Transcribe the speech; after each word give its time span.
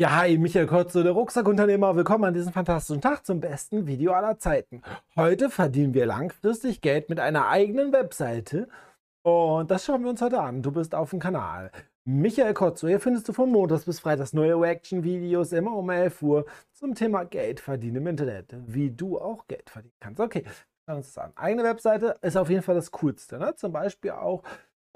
Ja, 0.00 0.14
hi, 0.14 0.38
Michael 0.38 0.68
Kotze, 0.68 1.02
der 1.02 1.10
Rucksackunternehmer. 1.10 1.96
Willkommen 1.96 2.22
an 2.22 2.32
diesem 2.32 2.52
fantastischen 2.52 3.02
Tag 3.02 3.26
zum 3.26 3.40
besten 3.40 3.88
Video 3.88 4.12
aller 4.12 4.38
Zeiten. 4.38 4.80
Heute 5.16 5.50
verdienen 5.50 5.92
wir 5.92 6.06
langfristig 6.06 6.80
Geld 6.82 7.08
mit 7.08 7.18
einer 7.18 7.48
eigenen 7.48 7.92
Webseite. 7.92 8.68
Und 9.22 9.72
das 9.72 9.84
schauen 9.84 10.04
wir 10.04 10.10
uns 10.10 10.22
heute 10.22 10.38
an. 10.40 10.62
Du 10.62 10.70
bist 10.70 10.94
auf 10.94 11.10
dem 11.10 11.18
Kanal. 11.18 11.72
Michael 12.04 12.54
Kotzo, 12.54 12.86
hier 12.86 13.00
findest 13.00 13.28
du 13.28 13.32
von 13.32 13.50
Montags 13.50 13.86
bis 13.86 13.98
Freitags 13.98 14.32
neue 14.32 14.54
Reaction-Videos 14.54 15.50
immer 15.50 15.72
um 15.72 15.90
11 15.90 16.22
Uhr 16.22 16.46
zum 16.72 16.94
Thema 16.94 17.24
Geld 17.24 17.58
verdienen 17.58 17.96
im 17.96 18.06
Internet. 18.06 18.54
Wie 18.68 18.92
du 18.92 19.18
auch 19.18 19.48
Geld 19.48 19.68
verdienen 19.68 19.96
kannst. 19.98 20.20
Okay, 20.20 20.44
schauen 20.44 20.54
wir 20.86 20.96
uns 20.98 21.12
das 21.12 21.24
an. 21.24 21.32
Eigene 21.34 21.64
Webseite 21.64 22.18
ist 22.22 22.36
auf 22.36 22.50
jeden 22.50 22.62
Fall 22.62 22.76
das 22.76 22.92
Coolste. 22.92 23.36
Ne? 23.38 23.56
Zum 23.56 23.72
Beispiel 23.72 24.12
auch 24.12 24.44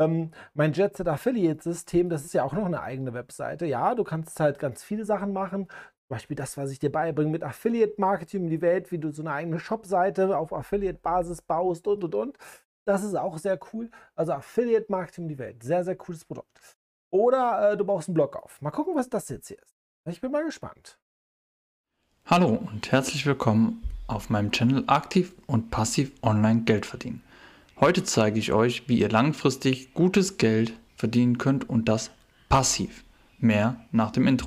ähm, 0.05 0.31
mein 0.55 0.73
JetSet 0.73 1.09
Affiliate 1.09 1.63
System, 1.63 2.09
das 2.09 2.25
ist 2.25 2.35
ja 2.35 2.45
auch 2.45 2.53
noch 2.53 2.67
eine 2.67 2.83
eigene 2.83 3.15
Webseite. 3.15 3.67
Ja, 3.67 3.95
du 3.95 4.05
kannst 4.05 4.39
halt 4.41 4.59
ganz 4.59 4.83
viele 4.83 5.05
Sachen 5.05 5.33
machen. 5.33 5.67
Zum 5.69 6.09
Beispiel 6.09 6.37
das, 6.37 6.57
was 6.57 6.71
ich 6.71 6.79
dir 6.79 6.93
beibringe 6.93 7.31
mit 7.31 7.43
Affiliate 7.43 7.95
Marketing 7.99 8.45
um 8.45 8.51
die 8.51 8.61
Welt, 8.61 8.93
wie 8.93 8.99
du 8.99 9.11
so 9.11 9.23
eine 9.23 9.33
eigene 9.33 9.59
Shop-Seite 9.59 10.37
auf 10.37 10.53
Affiliate-Basis 10.53 11.43
baust 11.43 11.87
und 11.87 12.05
und 12.05 12.15
und. 12.15 12.39
Das 12.85 13.05
ist 13.05 13.15
auch 13.15 13.39
sehr 13.39 13.59
cool. 13.73 13.91
Also 14.15 14.33
Affiliate 14.33 14.91
Marketing 14.91 15.25
um 15.25 15.29
die 15.29 15.39
Welt. 15.39 15.63
Sehr, 15.63 15.85
sehr 15.85 15.97
cooles 15.97 16.25
Produkt. 16.25 16.77
Oder 17.11 17.73
äh, 17.73 17.77
du 17.77 17.85
baust 17.85 18.09
einen 18.09 18.15
Blog 18.15 18.37
auf. 18.37 18.61
Mal 18.61 18.71
gucken, 18.71 18.95
was 18.95 19.09
das 19.09 19.29
jetzt 19.29 19.49
hier 19.49 19.59
ist. 19.59 19.77
Ich 20.07 20.21
bin 20.21 20.33
mal 20.33 20.45
gespannt. 20.45 20.99
Hallo 22.27 22.49
und 22.49 22.91
herzlich 22.91 23.27
willkommen 23.27 23.83
auf 24.07 24.31
meinem 24.31 24.51
Channel 24.51 24.85
Aktiv 24.87 25.35
und 25.47 25.71
Passiv 25.71 26.13
Online 26.23 26.63
Geld 26.63 26.87
verdienen. 26.87 27.23
Heute 27.83 28.05
zeige 28.05 28.39
ich 28.39 28.53
euch, 28.53 28.89
wie 28.89 29.01
ihr 29.01 29.09
langfristig 29.09 29.93
gutes 29.93 30.39
Geld 30.39 30.73
verdienen 30.95 31.37
könnt 31.37 31.69
und 31.69 31.89
das 31.89 32.13
passiv. 32.49 33.03
Mehr 33.41 33.75
nach 33.91 34.13
dem 34.13 34.29
Intro. 34.29 34.47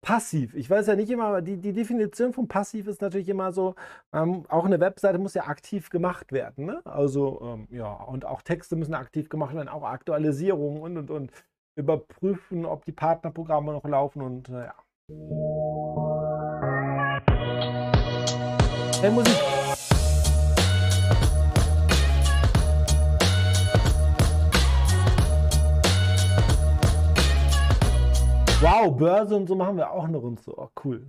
Passiv. 0.00 0.54
Ich 0.54 0.70
weiß 0.70 0.86
ja 0.86 0.96
nicht 0.96 1.10
immer, 1.10 1.24
aber 1.24 1.42
die, 1.42 1.58
die 1.58 1.74
Definition 1.74 2.32
von 2.32 2.48
passiv 2.48 2.86
ist 2.86 3.02
natürlich 3.02 3.28
immer 3.28 3.52
so, 3.52 3.74
ähm, 4.14 4.46
auch 4.48 4.64
eine 4.64 4.80
Webseite 4.80 5.18
muss 5.18 5.34
ja 5.34 5.44
aktiv 5.44 5.90
gemacht 5.90 6.32
werden. 6.32 6.64
Ne? 6.64 6.80
Also, 6.86 7.42
ähm, 7.42 7.68
ja, 7.70 7.92
und 7.92 8.24
auch 8.24 8.40
Texte 8.40 8.76
müssen 8.76 8.94
aktiv 8.94 9.28
gemacht 9.28 9.54
werden, 9.54 9.68
auch 9.68 9.84
Aktualisierungen 9.84 10.80
und, 10.80 10.96
und, 10.96 11.10
und. 11.10 11.32
Überprüfen, 11.76 12.64
ob 12.64 12.86
die 12.86 12.92
Partnerprogramme 12.92 13.72
noch 13.72 13.84
laufen 13.84 14.22
und, 14.22 14.48
äh, 14.48 14.64
ja. 14.64 14.74
Hey, 19.02 19.10
Musik. 19.10 19.49
Wow, 28.82 28.96
Börse 28.96 29.36
und 29.36 29.46
so 29.46 29.54
machen 29.54 29.76
wir 29.76 29.90
auch 29.90 30.08
noch 30.08 30.22
und 30.22 30.40
so. 30.40 30.56
Oh, 30.56 30.70
cool. 30.84 31.02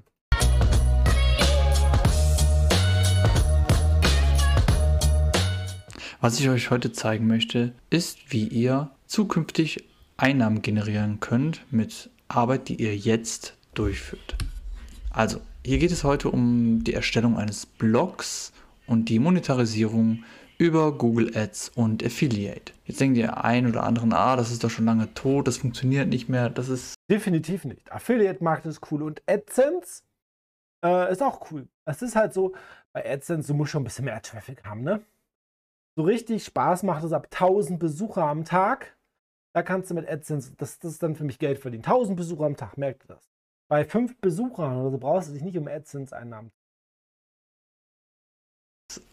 Was 6.19 6.37
ich 6.37 6.49
euch 6.49 6.69
heute 6.69 6.91
zeigen 6.91 7.27
möchte, 7.27 7.71
ist, 7.89 8.33
wie 8.33 8.45
ihr 8.45 8.89
zukünftig 9.07 9.85
Einnahmen 10.17 10.61
generieren 10.61 11.21
könnt 11.21 11.65
mit 11.71 12.09
Arbeit, 12.27 12.67
die 12.67 12.75
ihr 12.75 12.97
jetzt 12.97 13.55
durchführt. 13.73 14.35
Also, 15.09 15.39
hier 15.65 15.77
geht 15.77 15.93
es 15.93 16.03
heute 16.03 16.29
um 16.29 16.83
die 16.83 16.93
Erstellung 16.93 17.37
eines 17.37 17.65
Blogs 17.65 18.51
und 18.85 19.07
die 19.07 19.19
Monetarisierung 19.19 20.25
über 20.61 20.95
Google 20.95 21.35
Ads 21.35 21.69
und 21.69 22.05
Affiliate. 22.05 22.71
Jetzt 22.85 23.01
denkt 23.01 23.17
ihr 23.17 23.43
ein 23.43 23.65
oder 23.65 23.81
anderen, 23.81 24.13
ah, 24.13 24.35
das 24.35 24.51
ist 24.51 24.63
doch 24.63 24.69
schon 24.69 24.85
lange 24.85 25.11
tot, 25.15 25.47
das 25.47 25.57
funktioniert 25.57 26.07
nicht 26.07 26.29
mehr, 26.29 26.51
das 26.51 26.69
ist... 26.69 26.93
Definitiv 27.09 27.65
nicht. 27.65 27.91
Affiliate-Markt 27.91 28.67
ist 28.67 28.91
cool 28.91 29.01
und 29.01 29.23
AdSense 29.25 30.03
äh, 30.85 31.11
ist 31.11 31.23
auch 31.23 31.49
cool. 31.49 31.67
Es 31.85 32.03
ist 32.03 32.15
halt 32.15 32.35
so, 32.35 32.53
bei 32.93 33.03
AdSense, 33.11 33.47
du 33.47 33.55
musst 33.55 33.71
schon 33.71 33.81
ein 33.81 33.85
bisschen 33.85 34.05
mehr 34.05 34.21
Traffic 34.21 34.63
haben, 34.63 34.83
ne? 34.83 35.01
So 35.97 36.03
richtig 36.03 36.45
Spaß 36.45 36.83
macht 36.83 37.03
es 37.03 37.11
ab 37.11 37.29
1000 37.31 37.79
Besucher 37.79 38.25
am 38.25 38.45
Tag. 38.45 38.95
Da 39.55 39.63
kannst 39.63 39.89
du 39.89 39.95
mit 39.95 40.07
AdSense, 40.07 40.53
das, 40.57 40.77
das 40.77 40.91
ist 40.91 41.01
dann 41.01 41.15
für 41.15 41.23
mich 41.23 41.39
Geld 41.39 41.57
verdienen. 41.57 41.83
1000 41.83 42.15
Besucher 42.15 42.45
am 42.45 42.55
Tag, 42.55 42.77
merkt 42.77 43.05
ihr 43.05 43.15
das? 43.15 43.31
Bei 43.67 43.83
5 43.83 44.21
Besuchern 44.21 44.77
oder 44.77 44.91
so 44.91 44.99
brauchst 44.99 45.29
du 45.29 45.33
dich 45.33 45.41
nicht 45.41 45.57
um 45.57 45.67
AdSense-Einnahmen 45.67 46.51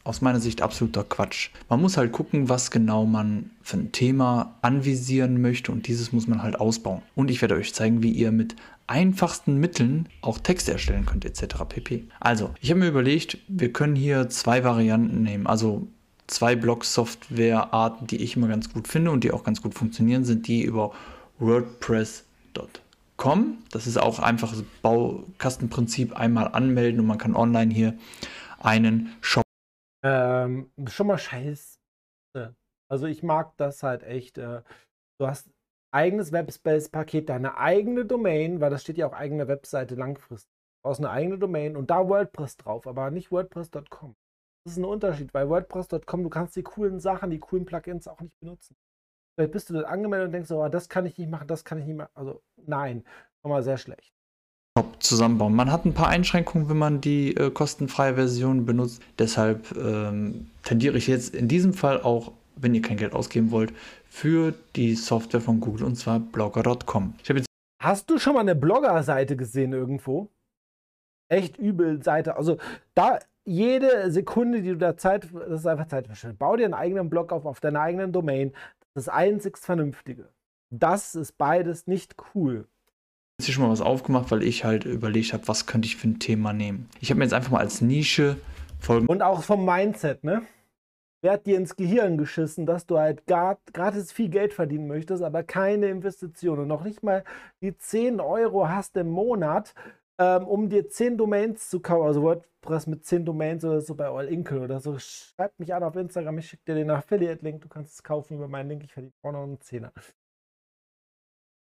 aus 0.04 0.22
meiner 0.22 0.40
Sicht 0.40 0.62
absoluter 0.62 1.04
Quatsch. 1.04 1.50
Man 1.68 1.80
muss 1.80 1.96
halt 1.96 2.12
gucken, 2.12 2.48
was 2.48 2.70
genau 2.70 3.04
man 3.04 3.50
für 3.62 3.76
ein 3.76 3.92
Thema 3.92 4.56
anvisieren 4.62 5.40
möchte 5.40 5.70
und 5.70 5.86
dieses 5.86 6.12
muss 6.12 6.26
man 6.26 6.42
halt 6.42 6.58
ausbauen. 6.58 7.02
Und 7.14 7.30
ich 7.30 7.42
werde 7.42 7.54
euch 7.54 7.74
zeigen, 7.74 8.02
wie 8.02 8.10
ihr 8.10 8.32
mit 8.32 8.56
einfachsten 8.88 9.58
Mitteln 9.58 10.08
auch 10.22 10.38
Texte 10.38 10.72
erstellen 10.72 11.06
könnt 11.06 11.24
etc. 11.24 11.64
pp. 11.68 12.08
Also, 12.18 12.50
ich 12.60 12.70
habe 12.70 12.80
mir 12.80 12.88
überlegt, 12.88 13.38
wir 13.46 13.72
können 13.72 13.94
hier 13.94 14.28
zwei 14.30 14.64
Varianten 14.64 15.22
nehmen. 15.22 15.46
Also 15.46 15.86
zwei 16.26 16.56
Blog-Software-Arten, 16.56 18.06
die 18.06 18.16
ich 18.16 18.36
immer 18.36 18.48
ganz 18.48 18.72
gut 18.72 18.88
finde 18.88 19.10
und 19.10 19.24
die 19.24 19.32
auch 19.32 19.44
ganz 19.44 19.60
gut 19.62 19.74
funktionieren, 19.74 20.24
sind 20.24 20.48
die 20.48 20.62
über 20.62 20.92
WordPress.com. 21.38 23.58
Das 23.70 23.86
ist 23.86 23.98
auch 23.98 24.18
einfaches 24.18 24.64
Baukastenprinzip, 24.82 26.16
einmal 26.16 26.48
anmelden 26.48 27.00
und 27.00 27.06
man 27.06 27.18
kann 27.18 27.36
online 27.36 27.72
hier 27.72 27.94
einen 28.60 29.14
Shop 29.20 29.44
ähm, 30.02 30.70
schon 30.86 31.06
mal 31.06 31.18
scheiße. 31.18 31.78
Also 32.90 33.06
ich 33.06 33.22
mag 33.22 33.56
das 33.56 33.82
halt 33.82 34.02
echt. 34.02 34.38
Äh, 34.38 34.62
du 35.20 35.26
hast 35.26 35.50
eigenes 35.92 36.32
Webspace-Paket, 36.32 37.28
deine 37.28 37.56
eigene 37.58 38.04
Domain, 38.04 38.60
weil 38.60 38.70
das 38.70 38.82
steht 38.82 38.98
ja 38.98 39.06
auch 39.06 39.12
eigene 39.12 39.48
Webseite 39.48 39.94
langfristig. 39.94 40.50
Du 40.50 40.88
brauchst 40.88 41.00
eine 41.00 41.10
eigene 41.10 41.38
Domain 41.38 41.76
und 41.76 41.90
da 41.90 42.08
WordPress 42.08 42.56
drauf, 42.56 42.86
aber 42.86 43.10
nicht 43.10 43.32
WordPress.com. 43.32 44.14
Das 44.64 44.72
ist 44.72 44.78
ein 44.78 44.84
Unterschied. 44.84 45.32
Bei 45.32 45.48
WordPress.com, 45.48 46.22
du 46.22 46.28
kannst 46.28 46.56
die 46.56 46.62
coolen 46.62 47.00
Sachen, 47.00 47.30
die 47.30 47.38
coolen 47.38 47.64
Plugins 47.64 48.06
auch 48.06 48.20
nicht 48.20 48.38
benutzen. 48.40 48.76
Vielleicht 49.34 49.52
bist 49.52 49.70
du 49.70 49.74
dort 49.74 49.86
angemeldet 49.86 50.26
und 50.26 50.32
denkst, 50.32 50.50
oh, 50.50 50.68
das 50.68 50.88
kann 50.88 51.06
ich 51.06 51.16
nicht 51.16 51.30
machen, 51.30 51.46
das 51.46 51.64
kann 51.64 51.78
ich 51.78 51.86
nicht 51.86 51.96
machen. 51.96 52.12
Also 52.14 52.42
nein, 52.56 53.04
schon 53.40 53.50
mal 53.50 53.62
sehr 53.62 53.78
schlecht 53.78 54.17
zusammenbauen. 55.00 55.54
Man 55.54 55.70
hat 55.70 55.84
ein 55.84 55.94
paar 55.94 56.08
Einschränkungen, 56.08 56.68
wenn 56.68 56.78
man 56.78 57.00
die 57.00 57.36
äh, 57.36 57.50
kostenfreie 57.50 58.14
Version 58.14 58.66
benutzt. 58.66 59.02
Deshalb 59.18 59.76
ähm, 59.76 60.50
tendiere 60.62 60.96
ich 60.96 61.06
jetzt 61.06 61.34
in 61.34 61.48
diesem 61.48 61.74
Fall 61.74 62.02
auch, 62.02 62.32
wenn 62.56 62.74
ihr 62.74 62.82
kein 62.82 62.96
Geld 62.96 63.12
ausgeben 63.12 63.50
wollt, 63.50 63.72
für 64.08 64.54
die 64.76 64.94
Software 64.94 65.40
von 65.40 65.60
Google 65.60 65.84
und 65.84 65.96
zwar 65.96 66.20
blogger.com. 66.20 67.14
Hast 67.82 68.10
du 68.10 68.18
schon 68.18 68.34
mal 68.34 68.40
eine 68.40 68.56
Blogger-Seite 68.56 69.36
gesehen 69.36 69.72
irgendwo? 69.72 70.28
Echt 71.30 71.58
übel 71.58 72.02
Seite. 72.02 72.36
Also 72.36 72.58
da 72.94 73.20
jede 73.44 74.10
Sekunde, 74.10 74.62
die 74.62 74.70
du 74.70 74.76
da 74.76 74.96
Zeit, 74.96 75.28
das 75.32 75.60
ist 75.60 75.66
einfach 75.66 75.86
Zeitverschwendung. 75.86 76.38
Bau 76.38 76.56
dir 76.56 76.64
einen 76.64 76.74
eigenen 76.74 77.08
Blog 77.08 77.32
auf, 77.32 77.46
auf 77.46 77.60
deiner 77.60 77.80
eigenen 77.80 78.12
Domain. 78.12 78.52
Das 78.94 79.04
ist 79.04 79.08
einzig 79.08 79.56
Vernünftige. 79.58 80.28
Das 80.70 81.14
ist 81.14 81.38
beides 81.38 81.86
nicht 81.86 82.16
cool 82.34 82.66
hier 83.46 83.54
schon 83.54 83.64
mal 83.64 83.70
was 83.70 83.80
aufgemacht, 83.80 84.30
weil 84.30 84.42
ich 84.42 84.64
halt 84.64 84.84
überlegt 84.84 85.32
habe, 85.32 85.46
was 85.46 85.66
könnte 85.66 85.86
ich 85.86 85.96
für 85.96 86.08
ein 86.08 86.18
Thema 86.18 86.52
nehmen. 86.52 86.88
Ich 87.00 87.10
habe 87.10 87.18
mir 87.18 87.24
jetzt 87.24 87.34
einfach 87.34 87.52
mal 87.52 87.60
als 87.60 87.80
Nische 87.80 88.36
folgen. 88.80 89.06
Und 89.06 89.22
auch 89.22 89.42
vom 89.42 89.64
Mindset, 89.64 90.24
ne? 90.24 90.42
Wer 91.22 91.32
hat 91.32 91.46
dir 91.46 91.56
ins 91.56 91.74
Gehirn 91.74 92.16
geschissen, 92.16 92.66
dass 92.66 92.86
du 92.86 92.98
halt 92.98 93.26
gratis 93.26 94.12
viel 94.12 94.28
Geld 94.28 94.54
verdienen 94.54 94.86
möchtest, 94.86 95.22
aber 95.22 95.42
keine 95.42 95.88
Investition 95.88 96.60
und 96.60 96.68
noch 96.68 96.84
nicht 96.84 97.02
mal 97.02 97.24
die 97.60 97.76
10 97.76 98.20
Euro 98.20 98.68
hast 98.68 98.96
im 98.96 99.10
Monat, 99.10 99.74
ähm, 100.18 100.46
um 100.46 100.68
dir 100.68 100.88
10 100.88 101.16
Domains 101.16 101.70
zu 101.70 101.80
kaufen, 101.80 102.06
also 102.06 102.22
WordPress 102.22 102.86
mit 102.86 103.04
10 103.04 103.24
Domains 103.24 103.64
oder 103.64 103.80
so 103.80 103.96
bei 103.96 104.06
All 104.08 104.28
Inkle 104.28 104.60
oder 104.60 104.78
so. 104.78 104.96
Schreib 104.98 105.58
mich 105.58 105.74
an 105.74 105.82
auf 105.82 105.96
Instagram, 105.96 106.38
ich 106.38 106.48
schicke 106.48 106.62
dir 106.66 106.74
den 106.74 106.90
Affiliate-Link, 106.90 107.62
du 107.62 107.68
kannst 107.68 107.94
es 107.94 108.02
kaufen 108.02 108.34
über 108.34 108.46
meinen 108.46 108.68
Link, 108.68 108.84
ich 108.84 108.92
verdiene 108.92 109.12
auch 109.22 109.32
noch 109.32 109.42
einen 109.42 109.60
Zehner. 109.60 109.92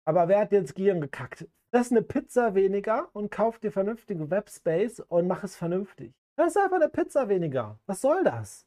Aber 0.08 0.26
wer 0.26 0.40
hat 0.40 0.50
dir 0.52 0.60
ins 0.60 0.72
Gehirn 0.72 1.02
gekackt? 1.02 1.46
Lass 1.70 1.90
eine 1.90 2.00
Pizza 2.00 2.54
weniger 2.54 3.10
und 3.12 3.30
kauf 3.30 3.58
dir 3.58 3.70
vernünftigen 3.70 4.30
Webspace 4.30 5.00
und 5.00 5.28
mach 5.28 5.44
es 5.44 5.54
vernünftig. 5.54 6.14
Das 6.34 6.52
ist 6.52 6.56
einfach 6.56 6.76
eine 6.76 6.88
Pizza 6.88 7.28
weniger. 7.28 7.78
Was 7.84 8.00
soll 8.00 8.24
das? 8.24 8.64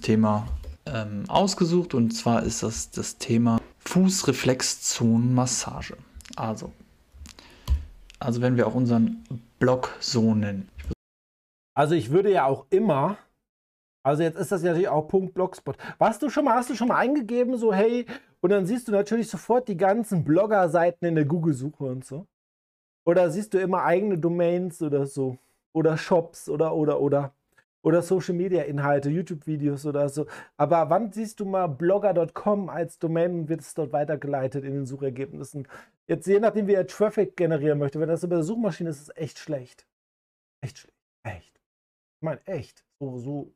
Thema 0.00 0.48
ähm, 0.86 1.24
ausgesucht 1.28 1.92
und 1.92 2.12
zwar 2.12 2.44
ist 2.44 2.62
das 2.62 2.92
das 2.92 3.18
Thema 3.18 3.60
Fußreflexzonenmassage. 3.80 5.98
Also, 6.34 6.72
also 8.20 8.40
wenn 8.40 8.56
wir 8.56 8.66
auch 8.66 8.74
unseren 8.74 9.22
Blog 9.58 9.94
so 10.00 10.34
nennen. 10.34 10.70
Also 11.74 11.94
ich 11.94 12.10
würde 12.10 12.32
ja 12.32 12.46
auch 12.46 12.64
immer 12.70 13.18
also 14.06 14.22
jetzt 14.22 14.38
ist 14.38 14.52
das 14.52 14.62
ja 14.62 14.68
natürlich 14.68 14.88
auch 14.88 15.08
Punkt 15.08 15.32
Blogspot. 15.32 15.78
Warst 15.96 16.22
du 16.22 16.28
schon 16.28 16.44
mal, 16.44 16.56
hast 16.56 16.68
du 16.68 16.74
schon 16.74 16.88
mal 16.88 16.98
eingegeben, 16.98 17.56
so 17.56 17.72
hey, 17.72 18.04
und 18.44 18.50
dann 18.50 18.66
siehst 18.66 18.88
du 18.88 18.92
natürlich 18.92 19.30
sofort 19.30 19.68
die 19.68 19.76
ganzen 19.78 20.22
Blogger-Seiten 20.22 21.06
in 21.06 21.14
der 21.14 21.24
Google-Suche 21.24 21.82
und 21.82 22.04
so. 22.04 22.26
Oder 23.06 23.30
siehst 23.30 23.54
du 23.54 23.58
immer 23.58 23.84
eigene 23.84 24.18
Domains 24.18 24.82
oder 24.82 25.06
so. 25.06 25.38
Oder 25.72 25.96
Shops 25.96 26.50
oder 26.50 26.74
oder 26.74 27.00
oder. 27.00 27.34
Oder 27.82 28.02
Social 28.02 28.34
Media 28.34 28.64
Inhalte, 28.64 29.08
YouTube-Videos 29.08 29.86
oder 29.86 30.10
so. 30.10 30.26
Aber 30.58 30.90
wann 30.90 31.10
siehst 31.10 31.40
du 31.40 31.46
mal 31.46 31.68
blogger.com 31.68 32.68
als 32.68 32.98
Domain 32.98 33.32
und 33.32 33.48
wird 33.48 33.62
es 33.62 33.72
dort 33.72 33.94
weitergeleitet 33.94 34.62
in 34.62 34.74
den 34.74 34.84
Suchergebnissen? 34.84 35.66
Jetzt 36.06 36.26
je 36.26 36.38
nachdem, 36.38 36.66
wie 36.66 36.74
er 36.74 36.86
Traffic 36.86 37.38
generieren 37.38 37.78
möchte, 37.78 37.98
wenn 37.98 38.10
das 38.10 38.24
über 38.24 38.36
der 38.36 38.44
Suchmaschine 38.44 38.90
ist, 38.90 38.96
ist 38.96 39.08
es 39.08 39.16
echt 39.16 39.38
schlecht. 39.38 39.86
Echt 40.60 40.76
schlecht. 40.80 40.98
Echt. 41.22 41.56
Ich 41.56 42.22
meine, 42.22 42.46
echt. 42.46 42.84
So, 43.00 43.16
so 43.16 43.54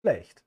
schlecht. 0.00 0.42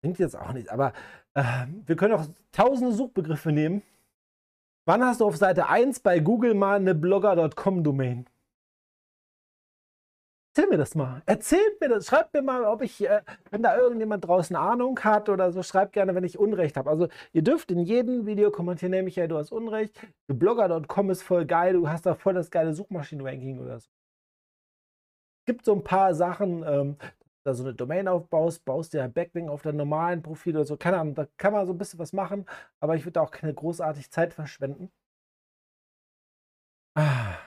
Klingt 0.00 0.18
jetzt 0.18 0.36
auch 0.36 0.52
nicht, 0.52 0.68
aber 0.68 0.92
äh, 1.34 1.44
wir 1.86 1.94
können 1.94 2.14
auch 2.14 2.26
tausende 2.50 2.92
Suchbegriffe 2.92 3.52
nehmen. 3.52 3.82
Wann 4.84 5.04
hast 5.04 5.20
du 5.20 5.26
auf 5.26 5.36
Seite 5.36 5.68
1 5.68 6.00
bei 6.00 6.18
Google 6.18 6.54
mal 6.54 6.74
eine 6.74 6.96
blogger.com-Domain? 6.96 8.26
Erzähl 10.56 10.68
mir 10.68 10.76
das 10.76 10.96
mal. 10.96 11.22
Erzählt 11.26 11.80
mir 11.80 11.88
das. 11.88 12.06
Schreibt 12.06 12.34
mir 12.34 12.42
mal, 12.42 12.64
ob 12.64 12.82
ich, 12.82 13.08
äh, 13.08 13.22
wenn 13.52 13.62
da 13.62 13.76
irgendjemand 13.78 14.26
draußen 14.26 14.56
Ahnung 14.56 14.98
hat 15.04 15.28
oder 15.28 15.52
so, 15.52 15.62
schreibt 15.62 15.92
gerne, 15.92 16.16
wenn 16.16 16.24
ich 16.24 16.36
Unrecht 16.36 16.76
habe. 16.76 16.90
Also 16.90 17.06
ihr 17.32 17.42
dürft 17.42 17.70
in 17.70 17.78
jedem 17.78 18.26
Video 18.26 18.50
kommentieren, 18.50 18.90
nämlich 18.90 19.14
ja, 19.14 19.28
du 19.28 19.36
hast 19.36 19.52
Unrecht. 19.52 19.96
Blogger.com 20.26 21.10
ist 21.10 21.22
voll 21.22 21.46
geil, 21.46 21.74
du 21.74 21.88
hast 21.88 22.06
da 22.06 22.16
voll 22.16 22.34
das 22.34 22.50
geile 22.50 22.74
Suchmaschinen-Ranking 22.74 23.60
oder 23.60 23.78
so. 23.78 23.86
Es 25.42 25.54
gibt 25.54 25.64
so 25.64 25.74
ein 25.74 25.84
paar 25.84 26.12
Sachen, 26.16 26.64
ähm, 26.66 26.96
da 27.44 27.54
so 27.54 27.64
eine 27.64 27.74
Domain 27.74 28.08
aufbaust, 28.08 28.64
baust 28.64 28.92
dir 28.92 29.02
ein 29.02 29.12
Backlink 29.12 29.48
auf 29.50 29.62
dein 29.62 29.76
normalen 29.76 30.22
Profil 30.22 30.56
oder 30.56 30.66
so. 30.66 30.76
Keine 30.76 30.98
Ahnung, 30.98 31.14
da 31.14 31.26
kann 31.36 31.52
man 31.52 31.66
so 31.66 31.72
ein 31.72 31.78
bisschen 31.78 31.98
was 31.98 32.12
machen, 32.12 32.46
aber 32.80 32.96
ich 32.96 33.04
würde 33.04 33.20
auch 33.20 33.30
keine 33.30 33.54
großartig 33.54 34.10
Zeit 34.10 34.34
verschwenden. 34.34 34.90
Ah. 36.94 37.38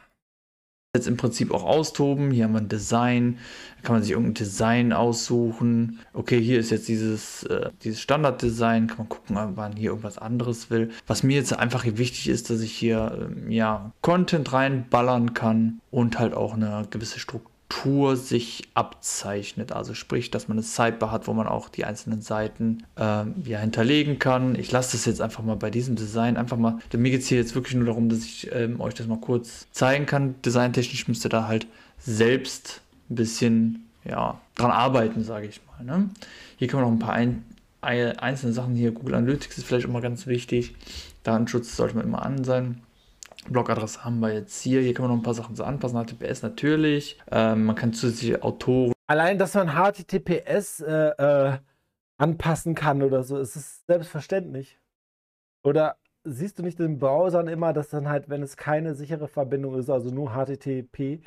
Jetzt 0.93 1.07
im 1.07 1.15
Prinzip 1.15 1.53
auch 1.53 1.63
austoben. 1.63 2.31
Hier 2.31 2.43
haben 2.43 2.51
wir 2.51 2.59
ein 2.59 2.67
Design. 2.67 3.39
Da 3.77 3.83
kann 3.83 3.95
man 3.95 4.03
sich 4.03 4.11
irgendein 4.11 4.33
Design 4.33 4.91
aussuchen. 4.91 5.99
Okay, 6.11 6.41
hier 6.41 6.59
ist 6.59 6.69
jetzt 6.69 6.89
dieses, 6.89 7.43
äh, 7.43 7.69
dieses 7.81 8.01
Standarddesign. 8.01 8.87
Kann 8.87 8.97
man 8.97 9.09
gucken, 9.09 9.37
ob 9.37 9.55
man 9.55 9.77
hier 9.77 9.91
irgendwas 9.91 10.17
anderes 10.17 10.69
will. 10.69 10.91
Was 11.07 11.23
mir 11.23 11.37
jetzt 11.37 11.53
einfach 11.53 11.83
hier 11.83 11.97
wichtig 11.97 12.27
ist, 12.27 12.49
dass 12.49 12.59
ich 12.59 12.73
hier 12.73 13.17
ähm, 13.21 13.49
ja, 13.49 13.93
Content 14.01 14.51
reinballern 14.51 15.33
kann 15.33 15.79
und 15.91 16.19
halt 16.19 16.33
auch 16.33 16.55
eine 16.55 16.85
gewisse 16.89 17.19
Struktur 17.19 17.50
Struktur 17.71 18.17
sich 18.17 18.63
abzeichnet. 18.73 19.71
Also 19.71 19.93
sprich, 19.93 20.29
dass 20.29 20.47
man 20.47 20.57
eine 20.57 20.63
Sidebar 20.63 21.11
hat, 21.11 21.27
wo 21.27 21.33
man 21.33 21.47
auch 21.47 21.69
die 21.69 21.85
einzelnen 21.85 22.21
Seiten 22.21 22.83
äh, 22.97 23.23
ja, 23.45 23.59
hinterlegen 23.59 24.19
kann. 24.19 24.55
Ich 24.55 24.71
lasse 24.71 24.97
das 24.97 25.05
jetzt 25.05 25.21
einfach 25.21 25.43
mal 25.43 25.55
bei 25.55 25.69
diesem 25.69 25.95
Design 25.95 26.37
einfach 26.37 26.57
mal. 26.57 26.79
Denn 26.91 27.01
mir 27.01 27.11
geht 27.11 27.21
es 27.21 27.27
hier 27.27 27.37
jetzt 27.37 27.55
wirklich 27.55 27.75
nur 27.75 27.85
darum, 27.85 28.09
dass 28.09 28.19
ich 28.19 28.49
ähm, 28.53 28.81
euch 28.81 28.93
das 28.93 29.07
mal 29.07 29.19
kurz 29.19 29.67
zeigen 29.71 30.05
kann. 30.05 30.35
Designtechnisch 30.43 31.07
müsst 31.07 31.25
ihr 31.25 31.29
da 31.29 31.47
halt 31.47 31.67
selbst 31.97 32.81
ein 33.09 33.15
bisschen 33.15 33.87
ja, 34.03 34.39
dran 34.55 34.71
arbeiten, 34.71 35.23
sage 35.23 35.47
ich 35.47 35.61
mal. 35.65 35.85
Ne? 35.85 36.09
Hier 36.57 36.67
kann 36.67 36.81
man 36.81 36.89
noch 36.89 36.95
ein 36.95 36.99
paar 36.99 37.15
ein, 37.15 37.45
einzelne 37.81 38.53
Sachen 38.53 38.75
hier. 38.75 38.91
Google 38.91 39.15
Analytics 39.15 39.57
ist 39.57 39.65
vielleicht 39.65 39.87
mal 39.87 40.01
ganz 40.01 40.27
wichtig. 40.27 40.75
Datenschutz 41.23 41.75
sollte 41.77 41.95
man 41.95 42.05
immer 42.05 42.23
an 42.23 42.43
sein. 42.43 42.81
Blogadresse 43.49 44.03
haben 44.03 44.19
wir 44.19 44.33
jetzt 44.33 44.61
hier. 44.61 44.81
Hier 44.81 44.93
kann 44.93 45.03
man 45.03 45.11
noch 45.11 45.21
ein 45.21 45.23
paar 45.23 45.33
Sachen 45.33 45.55
so 45.55 45.63
anpassen. 45.63 46.03
HTTPS 46.03 46.43
natürlich. 46.43 47.19
Ähm, 47.31 47.65
man 47.65 47.75
kann 47.75 47.93
zusätzliche 47.93 48.43
Autoren. 48.43 48.93
Allein, 49.07 49.37
dass 49.37 49.55
man 49.55 49.69
HTTPS 49.69 50.81
äh, 50.81 51.09
äh, 51.09 51.57
anpassen 52.17 52.75
kann 52.75 53.01
oder 53.01 53.23
so, 53.23 53.37
ist 53.39 53.55
es 53.55 53.85
selbstverständlich. 53.87 54.79
Oder 55.63 55.97
siehst 56.23 56.59
du 56.59 56.63
nicht 56.63 56.79
in 56.79 56.85
den 56.85 56.99
Browsern 56.99 57.47
immer, 57.47 57.73
dass 57.73 57.89
dann 57.89 58.07
halt, 58.07 58.29
wenn 58.29 58.43
es 58.43 58.57
keine 58.57 58.95
sichere 58.95 59.27
Verbindung 59.27 59.77
ist, 59.77 59.89
also 59.89 60.11
nur 60.11 60.31
HTTP, 60.31 61.21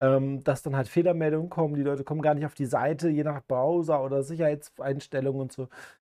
ähm, 0.00 0.42
dass 0.42 0.62
dann 0.62 0.76
halt 0.76 0.88
Fehlermeldungen 0.88 1.50
kommen, 1.50 1.74
die 1.74 1.82
Leute 1.82 2.04
kommen 2.04 2.22
gar 2.22 2.34
nicht 2.34 2.46
auf 2.46 2.54
die 2.54 2.66
Seite, 2.66 3.10
je 3.10 3.22
nach 3.22 3.42
Browser 3.46 4.02
oder 4.02 4.22
Sicherheitseinstellungen 4.22 5.42
und 5.42 5.52
so. 5.52 5.68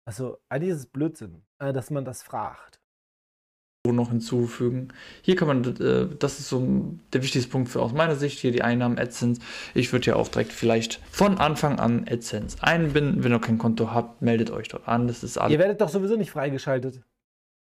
Also 0.04 0.38
eigentlich 0.48 0.70
ist 0.70 0.78
es 0.78 0.86
Blödsinn, 0.86 1.42
äh, 1.58 1.72
dass 1.72 1.90
man 1.90 2.04
das 2.04 2.22
fragt 2.22 2.80
noch 3.92 4.10
hinzufügen. 4.10 4.88
Hier 5.22 5.36
kann 5.36 5.48
man, 5.48 5.64
äh, 5.80 6.08
das 6.18 6.38
ist 6.38 6.48
so 6.48 6.94
der 7.12 7.22
wichtigste 7.22 7.50
Punkt 7.50 7.68
für 7.68 7.80
aus 7.80 7.92
meiner 7.92 8.16
Sicht, 8.16 8.38
hier 8.38 8.52
die 8.52 8.62
Einnahmen 8.62 8.98
AdSense. 8.98 9.40
Ich 9.74 9.92
würde 9.92 10.06
ja 10.06 10.16
auch 10.16 10.28
direkt 10.28 10.52
vielleicht 10.52 11.00
von 11.10 11.38
Anfang 11.38 11.78
an 11.78 12.06
AdSense 12.08 12.58
einbinden. 12.60 13.24
Wenn 13.24 13.32
ihr 13.32 13.40
kein 13.40 13.58
Konto 13.58 13.92
habt, 13.92 14.22
meldet 14.22 14.50
euch 14.50 14.68
dort 14.68 14.86
an. 14.88 15.08
Das 15.08 15.22
ist 15.22 15.38
alles. 15.38 15.52
Ihr 15.52 15.58
werdet 15.58 15.80
doch 15.80 15.88
sowieso 15.88 16.16
nicht 16.16 16.30
freigeschaltet. 16.30 17.02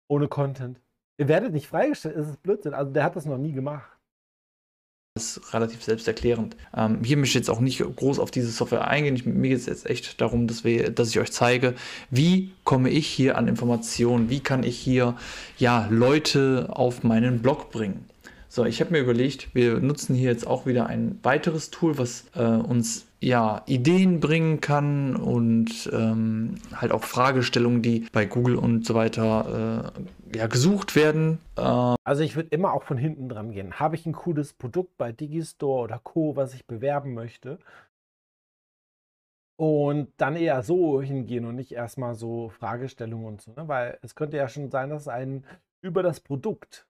Ohne 0.07 0.27
Content. 0.27 0.79
Ihr 1.17 1.27
werdet 1.27 1.53
nicht 1.53 1.67
freigeschaltet. 1.67 2.21
Das 2.21 2.29
ist 2.29 2.43
Blödsinn. 2.43 2.73
Also 2.73 2.91
der 2.91 3.03
hat 3.03 3.15
das 3.15 3.25
noch 3.25 3.37
nie 3.37 3.53
gemacht 3.53 3.94
ist 5.17 5.53
relativ 5.53 5.81
selbsterklärend. 5.81 6.57
Ähm, 6.75 6.99
hier 7.01 7.15
möchte 7.15 7.29
ich 7.37 7.45
jetzt 7.45 7.49
auch 7.49 7.61
nicht 7.61 7.79
groß 7.79 8.19
auf 8.19 8.31
diese 8.31 8.49
Software 8.51 8.85
eingehen. 8.85 9.15
Ich, 9.15 9.25
mir 9.25 9.47
geht 9.47 9.59
es 9.59 9.65
jetzt 9.65 9.89
echt 9.89 10.19
darum, 10.19 10.45
dass, 10.45 10.65
wir, 10.65 10.91
dass 10.91 11.09
ich 11.09 11.19
euch 11.21 11.31
zeige, 11.31 11.73
wie 12.09 12.51
komme 12.65 12.89
ich 12.89 13.07
hier 13.07 13.37
an 13.37 13.47
Informationen, 13.47 14.29
wie 14.29 14.41
kann 14.41 14.63
ich 14.63 14.77
hier 14.77 15.15
ja, 15.57 15.87
Leute 15.89 16.67
auf 16.69 17.03
meinen 17.03 17.41
Blog 17.41 17.71
bringen. 17.71 18.03
So, 18.49 18.65
ich 18.65 18.81
habe 18.81 18.91
mir 18.91 18.99
überlegt, 18.99 19.55
wir 19.55 19.79
nutzen 19.79 20.15
hier 20.15 20.31
jetzt 20.31 20.45
auch 20.45 20.65
wieder 20.65 20.87
ein 20.87 21.17
weiteres 21.23 21.71
Tool, 21.71 21.97
was 21.97 22.25
äh, 22.35 22.41
uns 22.43 23.05
ja, 23.25 23.63
Ideen 23.65 24.19
bringen 24.19 24.61
kann 24.61 25.15
und 25.15 25.89
ähm, 25.91 26.59
halt 26.75 26.91
auch 26.91 27.03
Fragestellungen, 27.03 27.81
die 27.81 28.07
bei 28.11 28.27
Google 28.27 28.55
und 28.55 28.85
so 28.85 28.93
weiter 28.93 29.91
äh, 30.31 30.37
ja, 30.37 30.45
gesucht 30.45 30.95
werden. 30.95 31.39
Äh 31.57 31.95
also 32.03 32.21
ich 32.21 32.35
würde 32.35 32.49
immer 32.49 32.71
auch 32.73 32.83
von 32.83 32.97
hinten 32.97 33.27
dran 33.27 33.51
gehen. 33.51 33.79
Habe 33.79 33.95
ich 33.95 34.05
ein 34.05 34.13
cooles 34.13 34.53
Produkt 34.53 34.95
bei 34.97 35.11
Digistore 35.11 35.85
oder 35.85 35.99
Co., 36.03 36.35
was 36.35 36.53
ich 36.53 36.67
bewerben 36.67 37.15
möchte? 37.15 37.57
Und 39.57 40.13
dann 40.17 40.35
eher 40.35 40.61
so 40.61 41.01
hingehen 41.01 41.45
und 41.45 41.55
nicht 41.55 41.71
erstmal 41.71 42.13
so 42.13 42.49
Fragestellungen 42.49 43.25
und 43.25 43.41
so, 43.41 43.51
ne? 43.53 43.67
weil 43.67 43.97
es 44.03 44.13
könnte 44.13 44.37
ja 44.37 44.47
schon 44.47 44.69
sein, 44.69 44.91
dass 44.91 45.07
ein 45.07 45.45
über 45.81 46.03
das 46.03 46.19
Produkt 46.19 46.85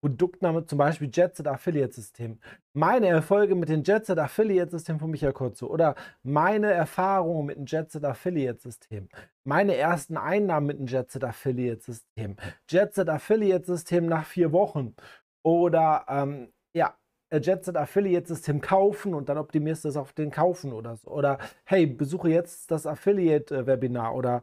Produktname, 0.00 0.64
zum 0.64 0.78
Beispiel 0.78 1.10
Jetset 1.12 1.46
Affiliate 1.46 1.92
System. 1.92 2.38
Meine 2.72 3.08
Erfolge 3.08 3.54
mit 3.54 3.68
dem 3.68 3.82
Jetset 3.82 4.18
Affiliate 4.18 4.70
System 4.70 4.98
von 4.98 5.10
Michael 5.10 5.34
Kurzo 5.34 5.66
oder 5.66 5.94
meine 6.22 6.72
Erfahrungen 6.72 7.46
mit 7.46 7.56
dem 7.56 7.66
Jetset 7.66 8.04
Affiliate 8.04 8.58
System. 8.60 9.08
Meine 9.44 9.76
ersten 9.76 10.16
Einnahmen 10.16 10.66
mit 10.66 10.78
dem 10.78 10.86
Jetset 10.86 11.22
Affiliate 11.24 11.82
System. 11.82 12.36
Jetset 12.68 13.08
Affiliate 13.08 13.66
System 13.66 14.06
nach 14.06 14.24
vier 14.24 14.52
Wochen. 14.52 14.94
Oder 15.42 16.06
ähm, 16.08 16.52
ja, 16.74 16.94
Jetset 17.32 17.76
Affiliate 17.76 18.26
System 18.26 18.60
kaufen 18.60 19.14
und 19.14 19.28
dann 19.28 19.38
optimierst 19.38 19.84
du 19.84 19.88
es 19.88 19.96
auf 19.96 20.12
den 20.12 20.30
Kaufen 20.30 20.72
oder 20.72 20.96
so. 20.96 21.10
Oder 21.10 21.38
hey, 21.64 21.86
besuche 21.86 22.28
jetzt 22.30 22.70
das 22.70 22.86
Affiliate 22.86 23.54
äh, 23.54 23.66
Webinar 23.66 24.14
oder 24.14 24.42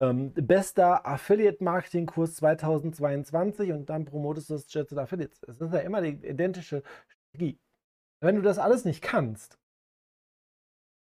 ähm, 0.00 0.32
bester 0.34 1.06
Affiliate-Marketing-Kurs 1.06 2.36
2022 2.36 3.72
und 3.72 3.88
dann 3.88 4.04
promotest 4.04 4.50
du 4.50 4.54
das 4.54 4.72
Jetset 4.72 4.98
Affiliates. 4.98 5.42
Es 5.44 5.60
ist 5.60 5.72
ja 5.72 5.80
immer 5.80 6.02
die 6.02 6.26
identische 6.26 6.82
Strategie. 7.08 7.58
Wenn 8.20 8.36
du 8.36 8.42
das 8.42 8.58
alles 8.58 8.84
nicht 8.84 9.02
kannst, 9.02 9.58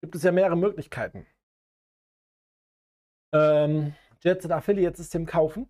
gibt 0.01 0.15
es 0.15 0.23
ja 0.23 0.31
mehrere 0.31 0.57
Möglichkeiten. 0.57 1.25
Ähm, 3.33 3.95
Jetset 4.21 4.51
Affiliate-System 4.51 5.25
kaufen, 5.25 5.69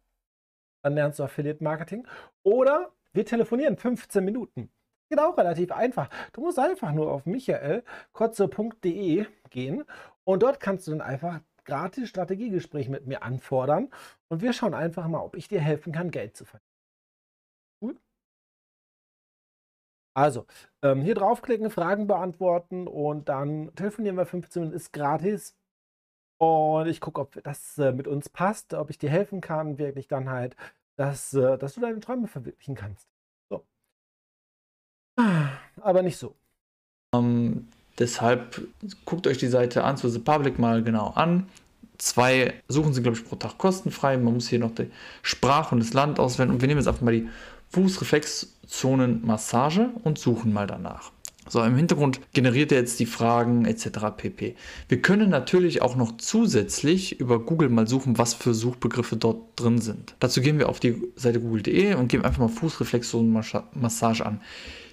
dann 0.83 0.95
lernst 0.95 1.19
du 1.19 1.23
Affiliate-Marketing. 1.23 2.07
Oder 2.43 2.93
wir 3.11 3.25
telefonieren 3.25 3.77
15 3.77 4.23
Minuten. 4.23 4.71
Geht 5.09 5.19
auch 5.19 5.37
relativ 5.37 5.71
einfach. 5.71 6.09
Du 6.33 6.41
musst 6.41 6.59
einfach 6.59 6.91
nur 6.91 7.11
auf 7.11 7.25
michaelkotze.de 7.25 9.25
gehen 9.49 9.83
und 10.23 10.43
dort 10.43 10.59
kannst 10.59 10.87
du 10.87 10.91
dann 10.91 11.01
einfach 11.01 11.41
gratis 11.69 12.09
Strategiegespräch 12.09 12.89
mit 12.89 13.05
mir 13.07 13.23
anfordern 13.23 13.89
und 14.29 14.41
wir 14.41 14.53
schauen 14.53 14.73
einfach 14.73 15.07
mal, 15.07 15.21
ob 15.21 15.35
ich 15.35 15.47
dir 15.47 15.61
helfen 15.61 15.93
kann, 15.93 16.11
Geld 16.11 16.35
zu 16.35 16.45
verdienen. 16.45 16.65
Cool? 17.81 17.97
Also, 20.15 20.45
ähm, 20.81 21.01
hier 21.01 21.15
draufklicken, 21.15 21.69
Fragen 21.69 22.07
beantworten 22.07 22.87
und 22.87 23.29
dann 23.29 23.73
telefonieren 23.75 24.17
wir 24.17 24.25
15 24.25 24.61
Minuten, 24.61 24.75
ist 24.75 24.91
gratis. 24.93 25.55
Und 26.41 26.87
ich 26.87 27.01
gucke, 27.01 27.21
ob 27.21 27.43
das 27.43 27.77
äh, 27.77 27.91
mit 27.91 28.07
uns 28.07 28.29
passt, 28.29 28.73
ob 28.73 28.89
ich 28.89 28.97
dir 28.97 29.09
helfen 29.09 29.41
kann, 29.41 29.77
wirklich 29.77 30.07
dann 30.07 30.29
halt, 30.29 30.55
dass, 30.97 31.33
äh, 31.33 31.57
dass 31.57 31.75
du 31.75 31.81
deine 31.81 31.99
Träume 31.99 32.27
verwirklichen 32.27 32.75
kannst. 32.75 33.07
So. 33.49 33.65
Aber 35.81 36.01
nicht 36.01 36.17
so. 36.17 36.35
Um, 37.13 37.19
ähm, 37.25 37.71
Deshalb 37.99 38.67
guckt 39.05 39.27
euch 39.27 39.37
die 39.37 39.47
Seite 39.47 39.83
an, 39.83 39.97
The 39.97 40.17
Public 40.19 40.57
mal 40.57 40.81
genau 40.83 41.11
an. 41.15 41.47
zwei 41.97 42.53
Suchen 42.69 42.93
sind, 42.93 43.03
glaube 43.03 43.17
ich, 43.17 43.25
pro 43.25 43.35
Tag 43.35 43.57
kostenfrei. 43.57 44.15
Man 44.17 44.35
muss 44.35 44.47
hier 44.47 44.59
noch 44.59 44.73
die 44.73 44.89
Sprache 45.21 45.75
und 45.75 45.83
das 45.83 45.91
Land 45.93 46.17
auswählen. 46.19 46.49
Und 46.49 46.61
wir 46.61 46.67
nehmen 46.67 46.79
jetzt 46.79 46.87
einfach 46.87 47.01
mal 47.01 47.13
die 47.13 47.27
Fußreflexzonenmassage 47.71 49.89
und 50.03 50.17
suchen 50.17 50.53
mal 50.53 50.65
danach. 50.65 51.11
So, 51.49 51.63
im 51.63 51.75
Hintergrund 51.75 52.21
generiert 52.33 52.71
er 52.71 52.77
jetzt 52.77 52.99
die 52.99 53.07
Fragen 53.07 53.65
etc. 53.65 53.89
pp. 54.15 54.55
Wir 54.87 55.01
können 55.01 55.31
natürlich 55.31 55.81
auch 55.81 55.95
noch 55.95 56.17
zusätzlich 56.17 57.19
über 57.19 57.39
Google 57.39 57.69
mal 57.69 57.87
suchen, 57.87 58.19
was 58.19 58.35
für 58.35 58.53
Suchbegriffe 58.53 59.17
dort 59.17 59.41
drin 59.55 59.79
sind. 59.79 60.15
Dazu 60.19 60.41
gehen 60.41 60.59
wir 60.59 60.69
auf 60.69 60.79
die 60.79 61.01
Seite 61.15 61.39
google.de 61.39 61.95
und 61.95 62.07
geben 62.07 62.23
einfach 62.23 62.39
mal 62.39 62.49
Fußreflexzonenmassage 62.49 64.25
an. 64.25 64.41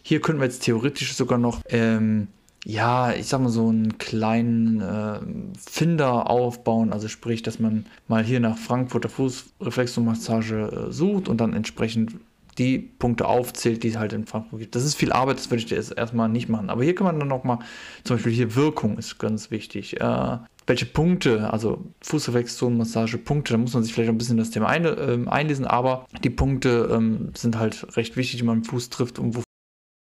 Hier 0.02 0.20
können 0.20 0.38
wir 0.38 0.46
jetzt 0.46 0.62
theoretisch 0.62 1.14
sogar 1.14 1.38
noch 1.38 1.60
ähm, 1.68 2.28
ja, 2.68 3.12
ich 3.12 3.28
sag 3.28 3.40
mal 3.40 3.48
so 3.48 3.68
einen 3.68 3.96
kleinen 3.96 4.80
äh, 4.80 5.20
Finder 5.56 6.28
aufbauen, 6.28 6.92
also 6.92 7.06
sprich, 7.06 7.44
dass 7.44 7.60
man 7.60 7.86
mal 8.08 8.24
hier 8.24 8.40
nach 8.40 8.58
Frankfurter 8.58 9.08
Fußreflexomassage 9.08 10.88
äh, 10.88 10.92
sucht 10.92 11.28
und 11.28 11.40
dann 11.40 11.52
entsprechend 11.52 12.16
die 12.58 12.78
Punkte 12.78 13.28
aufzählt, 13.28 13.84
die 13.84 13.88
es 13.88 13.98
halt 13.98 14.12
in 14.12 14.26
Frankfurt 14.26 14.58
gibt. 14.58 14.74
Das 14.74 14.84
ist 14.84 14.96
viel 14.96 15.12
Arbeit, 15.12 15.36
das 15.36 15.48
würde 15.48 15.60
ich 15.60 15.66
dir 15.66 15.76
jetzt 15.76 15.96
erstmal 15.96 16.28
nicht 16.28 16.48
machen. 16.48 16.68
Aber 16.68 16.82
hier 16.82 16.96
kann 16.96 17.06
man 17.06 17.20
dann 17.20 17.28
nochmal, 17.28 17.60
zum 18.02 18.16
Beispiel 18.16 18.32
hier 18.32 18.56
Wirkung 18.56 18.98
ist 18.98 19.16
ganz 19.20 19.52
wichtig. 19.52 20.00
Äh, 20.00 20.38
welche 20.66 20.86
Punkte, 20.86 21.52
also 21.52 21.84
Fußreflexzonenmassage, 22.00 23.18
Punkte, 23.18 23.52
da 23.52 23.58
muss 23.58 23.74
man 23.74 23.84
sich 23.84 23.94
vielleicht 23.94 24.10
ein 24.10 24.18
bisschen 24.18 24.38
das 24.38 24.50
Thema 24.50 24.66
ein, 24.66 24.84
äh, 24.84 25.30
einlesen, 25.30 25.66
aber 25.66 26.04
die 26.24 26.30
Punkte 26.30 26.90
ähm, 26.92 27.30
sind 27.36 27.58
halt 27.60 27.96
recht 27.96 28.16
wichtig, 28.16 28.40
die 28.40 28.44
man 28.44 28.58
im 28.58 28.64
Fuß 28.64 28.90
trifft 28.90 29.20
und 29.20 29.36
wo. 29.36 29.42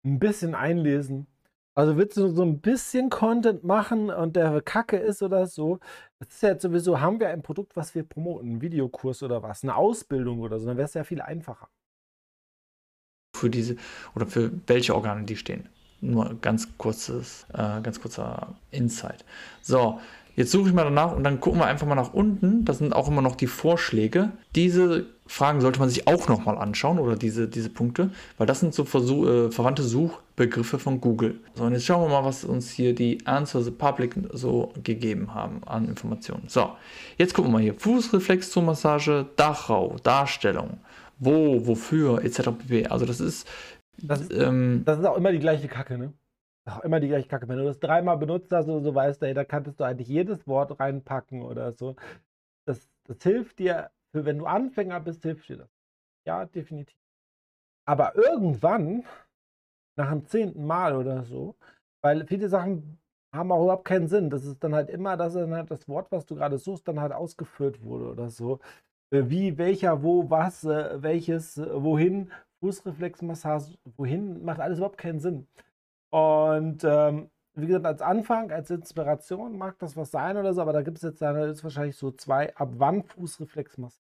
Ein 0.06 0.20
bisschen 0.20 0.56
einlesen. 0.56 1.28
Also 1.76 1.98
willst 1.98 2.18
du 2.18 2.30
so 2.30 2.44
ein 2.44 2.62
bisschen 2.62 3.10
Content 3.10 3.64
machen 3.64 4.10
und 4.10 4.36
der 4.36 4.62
Kacke 4.62 4.98
ist 4.98 5.22
oder 5.22 5.46
so? 5.46 5.80
Das 6.20 6.30
ist 6.30 6.42
ja 6.44 6.50
jetzt 6.50 6.62
sowieso, 6.62 7.02
haben 7.02 7.20
wir 7.20 7.30
ein 7.30 7.42
Produkt, 7.42 7.76
was 7.76 7.94
wir 7.96 8.04
promoten, 8.04 8.50
einen 8.50 8.62
Videokurs 8.62 9.24
oder 9.24 9.44
was, 9.44 9.64
eine 9.64 9.76
Ausbildung 9.76 10.40
oder 10.40 10.60
so, 10.60 10.68
dann 10.68 10.78
wäre 10.78 10.86
es 10.86 10.94
ja 10.94 11.04
viel 11.04 11.22
einfacher 11.22 11.68
für 13.36 13.50
diese 13.50 13.76
oder 14.16 14.26
für 14.26 14.52
welche 14.68 14.96
Organe 14.96 15.24
die 15.26 15.36
stehen. 15.36 15.70
Nur 16.02 16.36
ganz 16.42 16.68
kurzes, 16.78 17.46
äh, 17.54 17.82
ganz 17.82 18.00
kurzer 18.02 18.56
Insight. 18.72 19.26
So, 19.62 20.00
jetzt 20.36 20.52
suche 20.52 20.70
ich 20.70 20.76
mal 20.76 20.84
danach 20.84 21.16
und 21.16 21.24
dann 21.24 21.40
gucken 21.40 21.60
wir 21.60 21.66
einfach 21.66 21.88
mal 21.88 21.96
nach 21.96 22.14
unten. 22.14 22.66
Das 22.66 22.80
sind 22.80 22.94
auch 22.94 23.08
immer 23.08 23.22
noch 23.22 23.36
die 23.36 23.48
Vorschläge. 23.48 24.32
Diese 24.56 25.06
Fragen 25.28 25.62
sollte 25.62 25.80
man 25.80 25.90
sich 25.90 26.08
auch 26.08 26.28
nochmal 26.28 26.58
anschauen 26.58 27.00
oder 27.00 27.16
diese, 27.16 27.48
diese 27.48 27.70
Punkte, 27.70 28.12
weil 28.38 28.46
das 28.46 28.60
sind 28.60 28.74
so 28.74 28.86
Versuch, 28.86 29.28
äh, 29.28 29.52
verwandte 29.52 29.84
Suchbegriffe 29.84 30.78
von 30.78 31.02
Google. 31.02 31.40
So, 31.56 31.64
und 31.64 31.74
jetzt 31.74 31.86
schauen 31.86 32.04
wir 32.04 32.22
mal, 32.22 32.26
was 32.26 32.44
uns 32.44 32.70
hier 32.70 32.94
die 32.94 33.26
Answer 33.26 33.62
the 33.62 33.72
Public 33.72 34.16
so 34.34 34.72
gegeben 34.84 35.34
haben 35.34 35.64
an 35.66 35.88
Informationen. 35.88 36.44
So, 36.48 36.72
jetzt 37.18 37.34
gucken 37.34 37.52
wir 37.52 37.58
mal 37.58 37.64
hier. 37.64 37.74
Fußreflex 37.74 38.52
zur 38.52 38.64
Massage, 38.64 39.26
Dachrau, 39.36 39.96
Darstellung 40.04 40.78
wo, 41.20 41.66
wofür, 41.66 42.24
etc. 42.24 42.52
pp. 42.58 42.88
Also 42.88 43.06
das 43.06 43.20
ist. 43.20 43.48
Das 43.98 44.30
ähm, 44.32 44.84
das 44.86 45.00
ist 45.00 45.06
auch 45.06 45.18
immer 45.18 45.32
die 45.32 45.40
gleiche 45.40 45.68
Kacke, 45.68 45.98
ne? 45.98 46.14
Auch 46.66 46.80
immer 46.82 47.00
die 47.00 47.08
gleiche 47.08 47.28
Kacke. 47.28 47.48
Wenn 47.48 47.58
du 47.58 47.66
das 47.66 47.80
dreimal 47.80 48.18
benutzt 48.18 48.52
hast 48.52 48.68
oder 48.68 48.82
so, 48.82 48.96
weißt 48.96 49.22
du, 49.22 49.34
da 49.34 49.44
kannst 49.46 49.80
du 49.80 49.84
eigentlich 49.84 50.08
jedes 50.08 50.48
Wort 50.48 50.80
reinpacken 50.80 51.44
oder 51.44 51.74
so. 51.74 51.96
Das, 52.66 52.90
das 53.06 53.22
hilft 53.24 53.60
dir, 53.60 53.92
wenn 54.14 54.40
du 54.40 54.46
Anfänger 54.46 55.00
bist, 55.00 55.24
hilft 55.24 55.48
dir 55.50 55.58
das. 55.58 55.70
Ja, 56.26 56.46
definitiv. 56.46 56.98
Aber 57.86 58.16
irgendwann, 58.16 59.04
nach 59.98 60.12
dem 60.12 60.26
zehnten 60.28 60.66
Mal 60.66 60.96
oder 60.96 61.24
so, 61.24 61.56
weil 62.02 62.26
viele 62.28 62.50
Sachen 62.50 63.00
haben 63.34 63.52
auch 63.52 63.64
überhaupt 63.64 63.86
keinen 63.86 64.08
Sinn. 64.08 64.30
Das 64.30 64.46
ist 64.46 64.64
dann 64.64 64.76
halt 64.76 64.90
immer, 64.90 65.18
dass 65.18 65.34
dann 65.34 65.54
halt 65.54 65.72
das 65.72 65.88
Wort, 65.88 66.12
was 66.12 66.26
du 66.26 66.36
gerade 66.36 66.58
suchst, 66.58 66.88
dann 66.88 67.00
halt 67.02 67.14
ausgeführt 67.14 67.84
wurde 67.84 68.10
oder 68.12 68.30
so. 68.30 68.60
Äh, 69.12 69.24
wie, 69.30 69.58
welcher, 69.58 70.04
wo, 70.04 70.30
was, 70.30 70.64
äh, 70.66 71.02
welches, 71.04 71.58
äh, 71.58 71.84
wohin, 71.84 72.32
Fußreflexmassage, 72.62 73.78
wohin, 73.98 74.44
macht 74.44 74.60
alles 74.60 74.80
überhaupt 74.80 74.98
keinen 74.98 75.20
Sinn. 75.20 75.48
Und 76.16 76.86
ähm, 76.86 77.30
wie 77.56 77.68
gesagt, 77.68 77.86
als 77.86 78.02
Anfang, 78.02 78.50
als 78.50 78.70
Inspiration 78.70 79.58
mag 79.58 79.78
das 79.80 79.98
was 79.98 80.12
sein 80.12 80.38
oder 80.38 80.54
so, 80.54 80.62
aber 80.62 80.72
da 80.72 80.82
gibt 80.82 80.96
es 80.96 81.04
jetzt 81.04 81.22
dann 81.22 81.36
ist 81.36 81.62
wahrscheinlich 81.62 81.98
so 81.98 82.10
zwei, 82.10 82.56
ab 82.56 82.70
wann 82.78 83.04
Fußreflexmassage? 83.04 84.02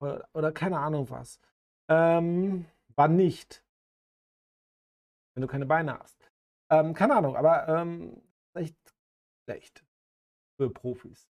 Oder, 0.00 0.28
oder 0.32 0.52
keine 0.52 0.78
Ahnung 0.78 1.10
was. 1.10 1.40
Ähm, 1.88 2.66
wann 2.94 3.16
nicht? 3.16 3.64
Wenn 5.34 5.40
du 5.40 5.48
keine 5.48 5.66
Beine 5.66 5.98
hast. 5.98 6.30
Ähm, 6.70 6.94
keine 6.94 7.16
Ahnung, 7.16 7.34
aber 7.34 7.66
ähm, 7.66 8.22
echt 8.54 8.76
schlecht 9.42 9.84
für 10.56 10.70
Profis. 10.70 11.28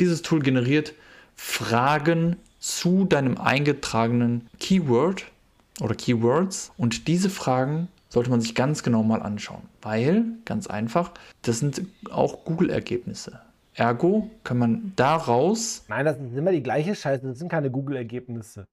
Dieses 0.00 0.22
Tool 0.22 0.42
generiert 0.42 0.92
Fragen 1.36 2.36
zu 2.58 3.04
deinem 3.04 3.38
eingetragenen 3.38 4.50
Keyword 4.58 5.30
oder 5.80 5.94
Keywords 5.94 6.72
und 6.76 7.08
diese 7.08 7.30
Fragen 7.30 7.88
sollte 8.08 8.30
man 8.30 8.40
sich 8.40 8.54
ganz 8.54 8.82
genau 8.82 9.02
mal 9.02 9.22
anschauen, 9.22 9.62
weil 9.82 10.24
ganz 10.44 10.66
einfach, 10.66 11.12
das 11.42 11.60
sind 11.60 11.82
auch 12.10 12.44
Google-Ergebnisse. 12.44 13.40
Ergo 13.74 14.30
kann 14.42 14.58
man 14.58 14.92
daraus. 14.96 15.84
Nein, 15.88 16.04
das 16.04 16.18
ist 16.18 16.36
immer 16.36 16.52
die 16.52 16.62
gleiche 16.62 16.94
Scheiße, 16.94 17.26
das 17.26 17.38
sind 17.38 17.50
keine 17.50 17.70
Google-Ergebnisse 17.70 18.66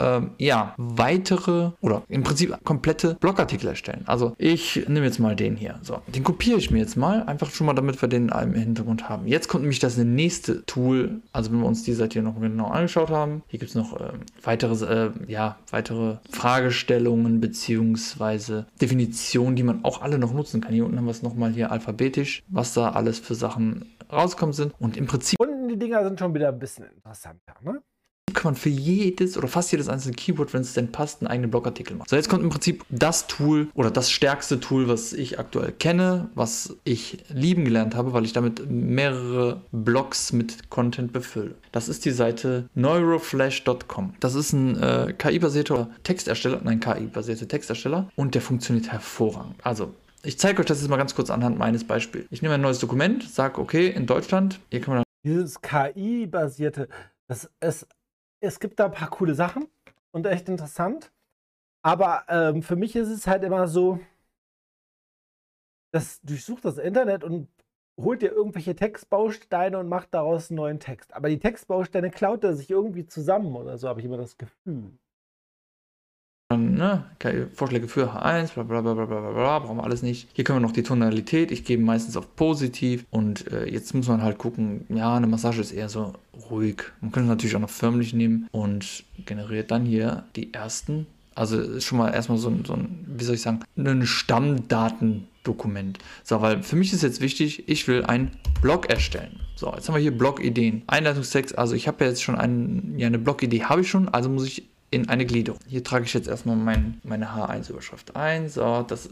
ähm, 0.00 0.30
ja, 0.38 0.74
weitere 0.76 1.70
oder 1.80 2.02
im 2.08 2.22
Prinzip 2.22 2.56
komplette 2.64 3.14
Blogartikel 3.14 3.68
erstellen. 3.68 4.02
Also 4.06 4.34
ich 4.38 4.88
nehme 4.88 5.06
jetzt 5.06 5.18
mal 5.18 5.36
den 5.36 5.56
hier. 5.56 5.78
So, 5.82 6.00
den 6.06 6.24
kopiere 6.24 6.58
ich 6.58 6.70
mir 6.70 6.78
jetzt 6.78 6.96
mal, 6.96 7.22
einfach 7.24 7.50
schon 7.50 7.66
mal, 7.66 7.74
damit 7.74 8.00
wir 8.00 8.08
den 8.08 8.28
im 8.28 8.54
Hintergrund 8.54 9.08
haben. 9.08 9.26
Jetzt 9.26 9.48
kommt 9.48 9.62
nämlich 9.62 9.78
das 9.78 9.96
nächste 9.96 10.64
Tool. 10.66 11.20
Also 11.32 11.52
wenn 11.52 11.60
wir 11.60 11.66
uns 11.66 11.82
die 11.82 11.92
Seite 11.92 12.14
hier 12.14 12.22
noch 12.22 12.40
genau 12.40 12.68
angeschaut 12.68 13.10
haben, 13.10 13.42
hier 13.48 13.58
gibt 13.58 13.70
es 13.70 13.74
noch 13.74 13.98
äh, 13.98 14.12
weitere, 14.42 14.84
äh, 14.84 15.10
ja, 15.26 15.56
weitere 15.70 16.16
Fragestellungen 16.30 17.40
beziehungsweise 17.40 18.66
Definitionen, 18.80 19.56
die 19.56 19.62
man 19.62 19.84
auch 19.84 20.02
alle 20.02 20.18
noch 20.18 20.32
nutzen 20.32 20.60
kann. 20.60 20.72
Hier 20.72 20.84
unten 20.84 20.98
haben 20.98 21.06
wir 21.06 21.10
es 21.10 21.22
nochmal 21.22 21.52
hier 21.52 21.72
alphabetisch, 21.72 22.42
was 22.48 22.74
da 22.74 22.90
alles 22.90 23.18
für 23.18 23.34
Sachen 23.34 23.84
rauskommen 24.10 24.52
sind. 24.52 24.72
Und 24.78 24.96
im 24.96 25.06
Prinzip. 25.06 25.38
Und 25.40 25.68
die 25.68 25.78
Dinger 25.78 26.04
sind 26.04 26.18
schon 26.18 26.34
wieder 26.34 26.48
ein 26.48 26.58
bisschen 26.58 26.86
interessanter, 26.86 27.54
ne? 27.62 27.82
Kann 28.38 28.52
man 28.52 28.54
für 28.54 28.68
jedes 28.68 29.36
oder 29.36 29.48
fast 29.48 29.72
jedes 29.72 29.88
einzelne 29.88 30.14
Keyword, 30.14 30.54
wenn 30.54 30.60
es 30.60 30.72
denn 30.72 30.92
passt, 30.92 31.20
einen 31.20 31.28
eigenen 31.28 31.50
Blogartikel 31.50 31.96
machen. 31.96 32.06
So, 32.08 32.14
jetzt 32.14 32.28
kommt 32.28 32.44
im 32.44 32.50
Prinzip 32.50 32.84
das 32.88 33.26
Tool 33.26 33.66
oder 33.74 33.90
das 33.90 34.12
stärkste 34.12 34.60
Tool, 34.60 34.86
was 34.86 35.12
ich 35.12 35.40
aktuell 35.40 35.72
kenne, 35.72 36.30
was 36.36 36.76
ich 36.84 37.24
lieben 37.30 37.64
gelernt 37.64 37.96
habe, 37.96 38.12
weil 38.12 38.24
ich 38.24 38.32
damit 38.32 38.70
mehrere 38.70 39.62
Blogs 39.72 40.32
mit 40.32 40.70
Content 40.70 41.12
befülle. 41.12 41.56
Das 41.72 41.88
ist 41.88 42.04
die 42.04 42.12
Seite 42.12 42.68
neuroflash.com. 42.76 44.14
Das 44.20 44.36
ist 44.36 44.52
ein 44.52 44.80
äh, 44.80 45.14
KI-basierter 45.18 45.90
Textersteller, 46.04 46.60
nein, 46.62 46.78
KI-basierter 46.78 47.48
Textersteller 47.48 48.08
und 48.14 48.36
der 48.36 48.42
funktioniert 48.42 48.92
hervorragend. 48.92 49.56
Also, 49.64 49.92
ich 50.22 50.38
zeige 50.38 50.60
euch 50.60 50.66
das 50.66 50.80
jetzt 50.80 50.88
mal 50.88 50.96
ganz 50.96 51.16
kurz 51.16 51.30
anhand 51.30 51.58
meines 51.58 51.82
Beispiels. 51.82 52.26
Ich 52.30 52.42
nehme 52.42 52.54
ein 52.54 52.60
neues 52.60 52.78
Dokument, 52.78 53.28
sage, 53.28 53.60
okay, 53.60 53.88
in 53.88 54.06
Deutschland, 54.06 54.60
hier 54.70 54.80
kann 54.80 54.94
man. 54.94 55.02
Dieses 55.24 55.60
KI-basierte, 55.60 56.88
das 57.26 57.50
ist 57.60 57.86
es 58.40 58.60
gibt 58.60 58.78
da 58.80 58.86
ein 58.86 58.92
paar 58.92 59.10
coole 59.10 59.34
Sachen 59.34 59.68
und 60.12 60.26
echt 60.26 60.48
interessant. 60.48 61.12
Aber 61.82 62.24
ähm, 62.28 62.62
für 62.62 62.76
mich 62.76 62.96
ist 62.96 63.08
es 63.08 63.26
halt 63.26 63.44
immer 63.44 63.68
so, 63.68 64.00
dass 65.92 66.20
durchsucht 66.22 66.64
das 66.64 66.78
Internet 66.78 67.24
und 67.24 67.48
holt 67.98 68.22
dir 68.22 68.32
irgendwelche 68.32 68.76
Textbausteine 68.76 69.78
und 69.78 69.88
macht 69.88 70.14
daraus 70.14 70.50
einen 70.50 70.56
neuen 70.56 70.80
Text. 70.80 71.12
Aber 71.14 71.28
die 71.28 71.38
Textbausteine 71.38 72.10
klaut 72.10 72.44
er 72.44 72.54
sich 72.54 72.70
irgendwie 72.70 73.06
zusammen 73.06 73.56
oder 73.56 73.78
so, 73.78 73.88
habe 73.88 74.00
ich 74.00 74.06
immer 74.06 74.18
das 74.18 74.36
Gefühl 74.38 74.98
ne, 76.56 77.04
Vorschläge 77.54 77.88
für 77.88 78.14
H1, 78.14 78.54
bla 78.54 78.62
bla 78.62 78.80
bla 78.80 78.94
bla 78.94 79.04
bla 79.04 79.32
bla, 79.32 79.58
brauchen 79.58 79.76
wir 79.76 79.84
alles 79.84 80.02
nicht. 80.02 80.28
Hier 80.32 80.44
können 80.44 80.60
wir 80.60 80.66
noch 80.66 80.72
die 80.72 80.82
Tonalität, 80.82 81.50
ich 81.50 81.64
gebe 81.64 81.82
meistens 81.82 82.16
auf 82.16 82.34
positiv 82.36 83.04
und 83.10 83.52
äh, 83.52 83.66
jetzt 83.66 83.94
muss 83.94 84.08
man 84.08 84.22
halt 84.22 84.38
gucken, 84.38 84.86
ja, 84.88 85.14
eine 85.14 85.26
Massage 85.26 85.60
ist 85.60 85.72
eher 85.72 85.90
so 85.90 86.14
ruhig. 86.50 86.84
Man 87.02 87.12
könnte 87.12 87.28
natürlich 87.28 87.54
auch 87.54 87.60
noch 87.60 87.68
förmlich 87.68 88.14
nehmen 88.14 88.48
und 88.50 89.04
generiert 89.26 89.70
dann 89.70 89.84
hier 89.84 90.24
die 90.36 90.54
ersten, 90.54 91.06
also 91.34 91.80
schon 91.80 91.98
mal 91.98 92.14
erstmal 92.14 92.38
so 92.38 92.48
ein, 92.48 92.64
so 92.64 92.72
ein 92.72 93.04
wie 93.06 93.24
soll 93.24 93.34
ich 93.34 93.42
sagen, 93.42 93.60
ein 93.76 94.06
Stammdatendokument. 94.06 95.98
So, 96.24 96.40
weil 96.40 96.62
für 96.62 96.76
mich 96.76 96.94
ist 96.94 97.02
jetzt 97.02 97.20
wichtig, 97.20 97.68
ich 97.68 97.86
will 97.88 98.06
ein 98.06 98.30
Blog 98.62 98.88
erstellen. 98.88 99.40
So, 99.54 99.70
jetzt 99.74 99.86
haben 99.86 99.96
wir 99.96 100.00
hier 100.00 100.16
Blog-Ideen. 100.16 100.82
Einleitungstext, 100.86 101.58
also 101.58 101.74
ich 101.74 101.88
habe 101.88 102.04
ja 102.04 102.10
jetzt 102.10 102.22
schon 102.22 102.36
einen, 102.36 102.94
ja, 102.98 103.06
eine 103.06 103.18
Blog-Idee 103.18 103.64
habe 103.64 103.82
ich 103.82 103.90
schon, 103.90 104.08
also 104.08 104.30
muss 104.30 104.46
ich 104.46 104.64
in 104.90 105.08
eine 105.08 105.26
Gliederung. 105.26 105.60
Hier 105.66 105.84
trage 105.84 106.04
ich 106.04 106.14
jetzt 106.14 106.28
erstmal 106.28 106.56
mein, 106.56 107.00
meine 107.04 107.34
H1-Überschrift 107.34 108.16
ein. 108.16 108.48
So, 108.48 108.84
das 108.86 109.10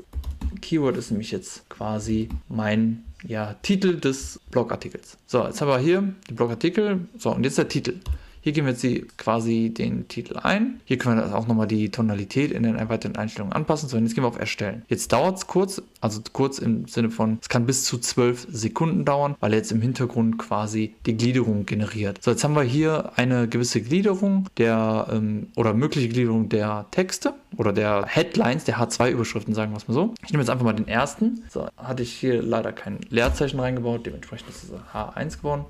Keyword 0.63 0.97
ist 0.97 1.11
nämlich 1.11 1.31
jetzt 1.31 1.69
quasi 1.69 2.29
mein 2.49 3.05
ja, 3.27 3.55
Titel 3.63 3.99
des 4.01 4.41
Blogartikels. 4.51 5.19
So, 5.27 5.45
jetzt 5.45 5.61
haben 5.61 5.69
wir 5.69 5.79
hier 5.79 6.15
die 6.29 6.35
Blogartikel. 6.35 7.07
So, 7.19 7.35
und 7.35 7.45
jetzt 7.45 7.59
der 7.59 7.69
Titel. 7.69 8.01
Hier 8.47 8.53
geben 8.53 8.69
wir 8.69 8.75
jetzt 8.75 8.85
die, 8.85 9.05
quasi 9.17 9.75
den 9.77 10.07
Titel 10.07 10.37
ein. 10.37 10.81
Hier 10.85 10.99
können 10.99 11.17
wir 11.17 11.37
auch 11.37 11.49
nochmal 11.49 11.67
die 11.67 11.91
Tonalität 11.91 12.53
in 12.53 12.63
den 12.63 12.77
erweiterten 12.77 13.17
Einstellungen 13.17 13.53
anpassen. 13.53 13.89
So, 13.89 13.99
jetzt 13.99 14.15
gehen 14.15 14.23
wir 14.23 14.29
auf 14.29 14.39
Erstellen. 14.39 14.85
Jetzt 14.87 15.13
dauert 15.13 15.39
es 15.39 15.49
kurz, 15.49 15.83
also 16.01 16.21
kurz 16.33 16.61
im 16.61 16.87
Sinne 16.87 17.11
von, 17.11 17.39
es 17.43 17.49
kann 17.49 17.67
bis 17.67 17.83
zu 17.83 17.99
12 17.99 18.47
Sekunden 18.49 19.05
dauern, 19.05 19.35
weil 19.41 19.53
er 19.53 19.59
jetzt 19.59 19.73
im 19.73 19.83
Hintergrund 19.83 20.39
quasi 20.39 20.95
die 21.07 21.17
Gliederung 21.17 21.67
generiert. 21.67 22.23
So, 22.23 22.31
jetzt 22.31 22.45
haben 22.45 22.55
wir 22.55 22.63
hier 22.63 23.11
eine 23.17 23.49
gewisse 23.49 23.81
Gliederung 23.81 24.47
der 24.59 25.09
ähm, 25.11 25.49
oder 25.57 25.75
mögliche 25.75 26.09
Gliederung 26.09 26.49
der 26.49 26.87
Texte 26.93 27.35
oder 27.57 27.73
der 27.73 28.07
Headlines, 28.07 28.63
der 28.63 28.79
H2-Überschriften, 28.79 29.55
sagen 29.55 29.73
wir 29.73 29.79
es 29.79 29.89
mal 29.89 29.95
so. 29.95 30.15
Ich 30.25 30.31
nehme 30.31 30.45
jetzt 30.45 30.51
einfach 30.51 30.65
mal 30.65 30.73
den 30.73 30.87
ersten. 30.87 31.43
So, 31.49 31.67
hatte 31.77 32.05
ich 32.05 32.13
hier 32.13 32.45
leider 32.45 32.71
kein 32.71 33.01
Leerzeichen 33.11 33.59
reingebaut, 33.59 34.07
dementsprechend 34.07 34.51
ist 34.51 34.63
es 34.63 34.71
H1 34.95 35.39
geworden. 35.39 35.65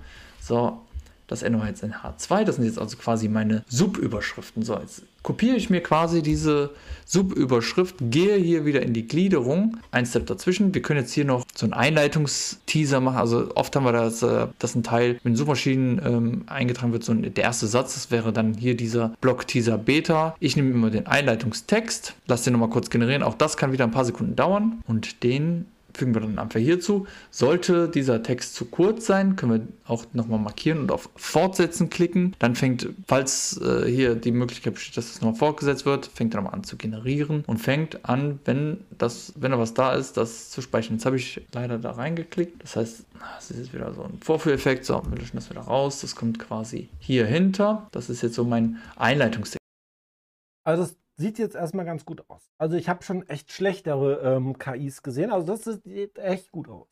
So, 0.47 0.83
das 1.26 1.42
ändern 1.42 1.62
wir 1.62 1.68
jetzt 1.68 1.83
in 1.83 1.92
H2. 1.92 2.45
Das 2.45 2.56
sind 2.56 2.64
jetzt 2.64 2.78
also 2.78 2.97
quasi 2.97 3.28
meine 3.28 3.64
Subüberschriften. 3.68 4.62
So, 4.62 4.78
jetzt 4.78 5.02
kopiere 5.23 5.56
ich 5.56 5.71
mir 5.71 5.83
quasi 5.83 6.23
diese 6.23 6.71
Subüberschrift, 7.04 7.97
gehe 8.00 8.37
hier 8.37 8.64
wieder 8.64 8.83
in 8.83 8.92
die 8.92 9.09
Gliederung, 9.09 9.78
ein 9.90 10.06
Step 10.06 10.26
dazwischen. 10.26 10.73
Wir 10.73 10.83
können 10.83 11.00
jetzt 11.00 11.12
hier 11.12 11.25
noch 11.25 11.45
so 11.54 11.66
einen 11.66 11.73
Einleitungsteaser 11.73 13.00
machen. 13.00 13.16
Also 13.16 13.50
oft 13.56 13.75
haben 13.75 13.85
wir 13.85 13.92
das, 13.92 14.23
äh, 14.23 14.47
dass 14.61 14.76
ein 14.76 14.85
Teil 14.85 15.18
mit 15.25 15.37
Suchmaschinen 15.37 16.00
ähm, 16.04 16.42
eingetragen 16.47 16.92
wird. 16.92 17.02
So 17.02 17.12
ein, 17.12 17.35
der 17.35 17.45
erste 17.45 17.66
Satz, 17.66 17.95
das 17.95 18.11
wäre 18.12 18.33
dann 18.33 18.54
hier 18.54 18.76
dieser 18.76 19.14
Block-Teaser 19.21 19.78
Beta. 19.78 20.37
Ich 20.38 20.56
nehme 20.56 20.71
immer 20.71 20.90
den 20.90 21.06
Einleitungstext, 21.06 22.14
lasse 22.26 22.45
den 22.45 22.52
nochmal 22.52 22.71
kurz 22.71 22.88
generieren. 22.90 23.25
Auch 23.25 23.35
das 23.35 23.56
kann 23.56 23.73
wieder 23.73 23.85
ein 23.85 23.90
paar 23.90 24.04
Sekunden 24.04 24.37
dauern 24.37 24.83
und 24.87 25.25
den 25.25 25.66
fügen 25.97 26.15
wir 26.15 26.21
dann 26.21 26.38
einfach 26.38 26.61
hierzu. 26.61 27.07
Sollte 27.31 27.88
dieser 27.88 28.23
Text 28.23 28.55
zu 28.55 28.67
kurz 28.67 29.07
sein, 29.07 29.37
können 29.37 29.53
wir 29.53 29.69
auch 29.91 30.05
nochmal 30.12 30.38
markieren 30.38 30.81
und 30.81 30.93
auf 30.93 31.09
Fortsetzen 31.17 31.91
klicken. 31.91 32.35
Dann 32.38 32.55
fängt, 32.55 32.88
falls 33.07 33.61
äh, 33.61 33.91
hier 33.91 34.15
die 34.15 34.33
Möglichkeit 34.33 34.75
besteht, 34.75 34.97
dass 34.97 35.11
es 35.11 35.21
nochmal 35.21 35.38
fortgesetzt 35.38 35.87
wird, 35.87 36.07
fängt 36.07 36.35
er 36.35 36.41
nochmal 36.41 36.55
an 36.55 36.65
zu 36.65 36.76
generieren 36.76 37.45
und 37.47 37.59
fängt 37.59 38.05
an, 38.05 38.41
wenn 38.45 38.79
das, 38.99 39.33
wenn 39.37 39.53
da 39.53 39.59
was 39.59 39.75
da 39.75 39.95
ist, 39.95 40.17
das 40.17 40.50
zu 40.50 40.62
speichern. 40.62 40.97
Jetzt 40.97 41.07
habe 41.07 41.17
ich 41.17 41.41
leider 41.53 41.79
da 41.79 41.93
reingeklickt. 41.93 42.62
Das 42.62 42.76
heißt, 42.76 43.05
das 43.37 43.50
ist 43.50 43.59
jetzt 43.59 43.75
wieder 43.75 43.93
so 43.95 44.03
ein 44.03 44.19
Vorführeffekt. 44.21 44.85
So, 44.85 45.03
wir 45.09 45.19
löschen 45.19 45.37
das 45.37 45.50
wieder 45.50 45.62
raus. 45.62 46.00
Das 46.00 46.15
kommt 46.15 46.38
quasi 46.38 46.88
hier 46.99 47.26
hinter. 47.26 47.88
Das 47.93 48.11
ist 48.11 48.23
jetzt 48.23 48.35
so 48.35 48.45
mein 48.45 48.79
Einleitungstext. 48.97 49.59
Also 50.65 50.83
das 50.83 50.97
sieht 51.16 51.38
jetzt 51.38 51.54
erstmal 51.54 51.85
ganz 51.85 52.04
gut 52.04 52.28
aus. 52.28 52.50
Also 52.58 52.76
ich 52.76 52.88
habe 52.88 53.02
schon 53.02 53.26
echt 53.28 53.52
schlechtere 53.52 54.37
ähm, 54.37 54.58
KIs 54.58 55.02
gesehen. 55.02 55.30
Also 55.30 55.46
das 55.46 55.64
sieht 55.82 56.18
echt 56.18 56.52
gut 56.52 56.68
aus. 56.68 56.88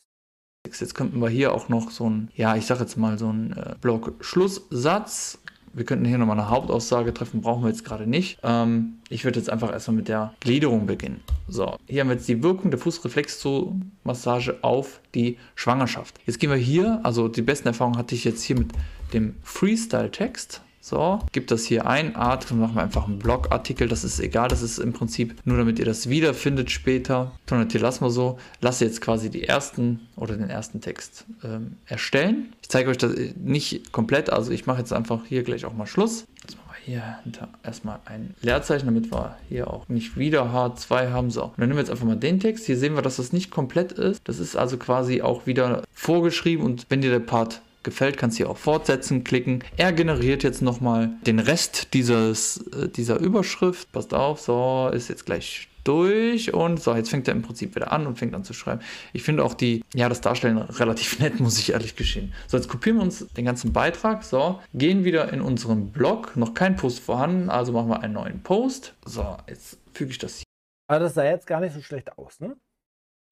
Jetzt 0.66 0.94
könnten 0.94 1.20
wir 1.20 1.28
hier 1.28 1.52
auch 1.52 1.68
noch 1.68 1.90
so 1.90 2.08
ein, 2.08 2.30
ja, 2.34 2.56
ich 2.56 2.66
sage 2.66 2.80
jetzt 2.80 2.96
mal 2.96 3.18
so 3.18 3.30
ein 3.30 3.52
äh, 3.52 3.74
Block-Schlusssatz. 3.80 5.38
Wir 5.74 5.84
könnten 5.84 6.04
hier 6.04 6.18
nochmal 6.18 6.38
eine 6.38 6.48
Hauptaussage 6.48 7.12
treffen, 7.12 7.42
brauchen 7.42 7.64
wir 7.64 7.68
jetzt 7.68 7.84
gerade 7.84 8.06
nicht. 8.06 8.38
Ähm, 8.42 9.00
ich 9.10 9.24
würde 9.24 9.40
jetzt 9.40 9.50
einfach 9.50 9.72
erstmal 9.72 9.96
mit 9.96 10.08
der 10.08 10.32
Gliederung 10.40 10.86
beginnen. 10.86 11.20
So, 11.48 11.76
hier 11.86 12.00
haben 12.00 12.08
wir 12.08 12.14
jetzt 12.14 12.28
die 12.28 12.42
Wirkung 12.42 12.70
der 12.70 12.78
Fußreflexzomassage 12.78 14.58
auf 14.62 15.00
die 15.14 15.36
Schwangerschaft. 15.54 16.18
Jetzt 16.26 16.38
gehen 16.38 16.50
wir 16.50 16.56
hier, 16.56 17.00
also 17.02 17.28
die 17.28 17.42
besten 17.42 17.68
Erfahrungen 17.68 17.98
hatte 17.98 18.14
ich 18.14 18.24
jetzt 18.24 18.42
hier 18.42 18.56
mit 18.56 18.72
dem 19.12 19.34
Freestyle-Text. 19.42 20.62
So, 20.86 21.18
gibt 21.32 21.50
das 21.50 21.64
hier 21.64 21.86
ein, 21.86 22.14
Art, 22.14 22.50
dann 22.50 22.60
machen 22.60 22.74
wir 22.74 22.82
einfach 22.82 23.08
einen 23.08 23.18
Blogartikel, 23.18 23.88
das 23.88 24.04
ist 24.04 24.20
egal, 24.20 24.48
das 24.48 24.60
ist 24.60 24.76
im 24.76 24.92
Prinzip 24.92 25.34
nur 25.46 25.56
damit 25.56 25.78
ihr 25.78 25.86
das 25.86 26.10
wiederfindet 26.10 26.70
später. 26.70 27.32
Tonalität 27.46 27.80
lassen 27.80 28.04
wir 28.04 28.10
so. 28.10 28.38
Lasse 28.60 28.84
jetzt 28.84 29.00
quasi 29.00 29.30
die 29.30 29.44
ersten 29.44 30.00
oder 30.14 30.36
den 30.36 30.50
ersten 30.50 30.82
Text 30.82 31.24
ähm, 31.42 31.78
erstellen. 31.86 32.52
Ich 32.60 32.68
zeige 32.68 32.90
euch 32.90 32.98
das 32.98 33.14
nicht 33.36 33.92
komplett, 33.92 34.28
also 34.28 34.50
ich 34.50 34.66
mache 34.66 34.80
jetzt 34.80 34.92
einfach 34.92 35.20
hier 35.26 35.42
gleich 35.42 35.64
auch 35.64 35.72
mal 35.72 35.86
Schluss. 35.86 36.26
Jetzt 36.42 36.58
machen 36.58 36.68
wir 36.76 36.84
hier 36.84 37.18
hinter 37.24 37.48
erstmal 37.62 38.00
ein 38.04 38.34
Leerzeichen, 38.42 38.84
damit 38.84 39.10
wir 39.10 39.38
hier 39.48 39.70
auch 39.70 39.88
nicht 39.88 40.18
wieder 40.18 40.52
H2 40.52 41.12
haben. 41.12 41.30
So, 41.30 41.44
und 41.44 41.52
dann 41.56 41.68
nehmen 41.70 41.78
wir 41.78 41.82
jetzt 41.82 41.90
einfach 41.90 42.04
mal 42.04 42.16
den 42.16 42.40
Text. 42.40 42.66
Hier 42.66 42.76
sehen 42.76 42.94
wir, 42.94 43.00
dass 43.00 43.16
das 43.16 43.32
nicht 43.32 43.50
komplett 43.50 43.92
ist. 43.92 44.20
Das 44.24 44.38
ist 44.38 44.54
also 44.54 44.76
quasi 44.76 45.22
auch 45.22 45.46
wieder 45.46 45.82
vorgeschrieben 45.94 46.62
und 46.62 46.84
wenn 46.90 47.00
dir 47.00 47.10
der 47.10 47.20
Part 47.20 47.62
gefällt, 47.84 48.16
kannst 48.16 48.36
hier 48.36 48.50
auf 48.50 48.58
Fortsetzen 48.58 49.24
klicken. 49.24 49.62
Er 49.76 49.92
generiert 49.92 50.42
jetzt 50.42 50.62
nochmal 50.62 51.10
den 51.26 51.38
Rest 51.38 51.94
dieses, 51.94 52.66
äh, 52.68 52.88
dieser 52.88 53.18
Überschrift. 53.18 53.92
Passt 53.92 54.14
auf, 54.14 54.40
so 54.40 54.90
ist 54.92 55.08
jetzt 55.08 55.26
gleich 55.26 55.68
durch 55.84 56.52
und 56.52 56.82
so, 56.82 56.94
jetzt 56.94 57.10
fängt 57.10 57.28
er 57.28 57.34
im 57.34 57.42
Prinzip 57.42 57.76
wieder 57.76 57.92
an 57.92 58.06
und 58.06 58.18
fängt 58.18 58.34
an 58.34 58.42
zu 58.42 58.54
schreiben. 58.54 58.80
Ich 59.12 59.22
finde 59.22 59.44
auch 59.44 59.54
die, 59.54 59.84
ja, 59.94 60.08
das 60.08 60.20
Darstellen 60.20 60.58
relativ 60.58 61.18
nett, 61.20 61.40
muss 61.40 61.58
ich 61.58 61.72
ehrlich 61.72 61.94
geschehen. 61.94 62.32
So, 62.48 62.56
jetzt 62.56 62.68
kopieren 62.68 62.96
wir 62.96 63.02
uns 63.02 63.26
den 63.36 63.44
ganzen 63.44 63.72
Beitrag, 63.72 64.24
so, 64.24 64.60
gehen 64.72 65.04
wieder 65.04 65.32
in 65.32 65.40
unseren 65.40 65.92
Blog, 65.92 66.36
noch 66.36 66.54
kein 66.54 66.76
Post 66.76 67.00
vorhanden, 67.00 67.50
also 67.50 67.72
machen 67.72 67.90
wir 67.90 68.00
einen 68.00 68.14
neuen 68.14 68.42
Post. 68.42 68.94
So, 69.04 69.36
jetzt 69.48 69.78
füge 69.92 70.10
ich 70.10 70.18
das 70.18 70.38
hier. 70.38 70.44
Aber 70.88 71.00
das 71.00 71.14
sah 71.14 71.24
jetzt 71.24 71.46
gar 71.46 71.60
nicht 71.60 71.74
so 71.74 71.80
schlecht 71.80 72.18
aus, 72.18 72.40
ne? 72.40 72.56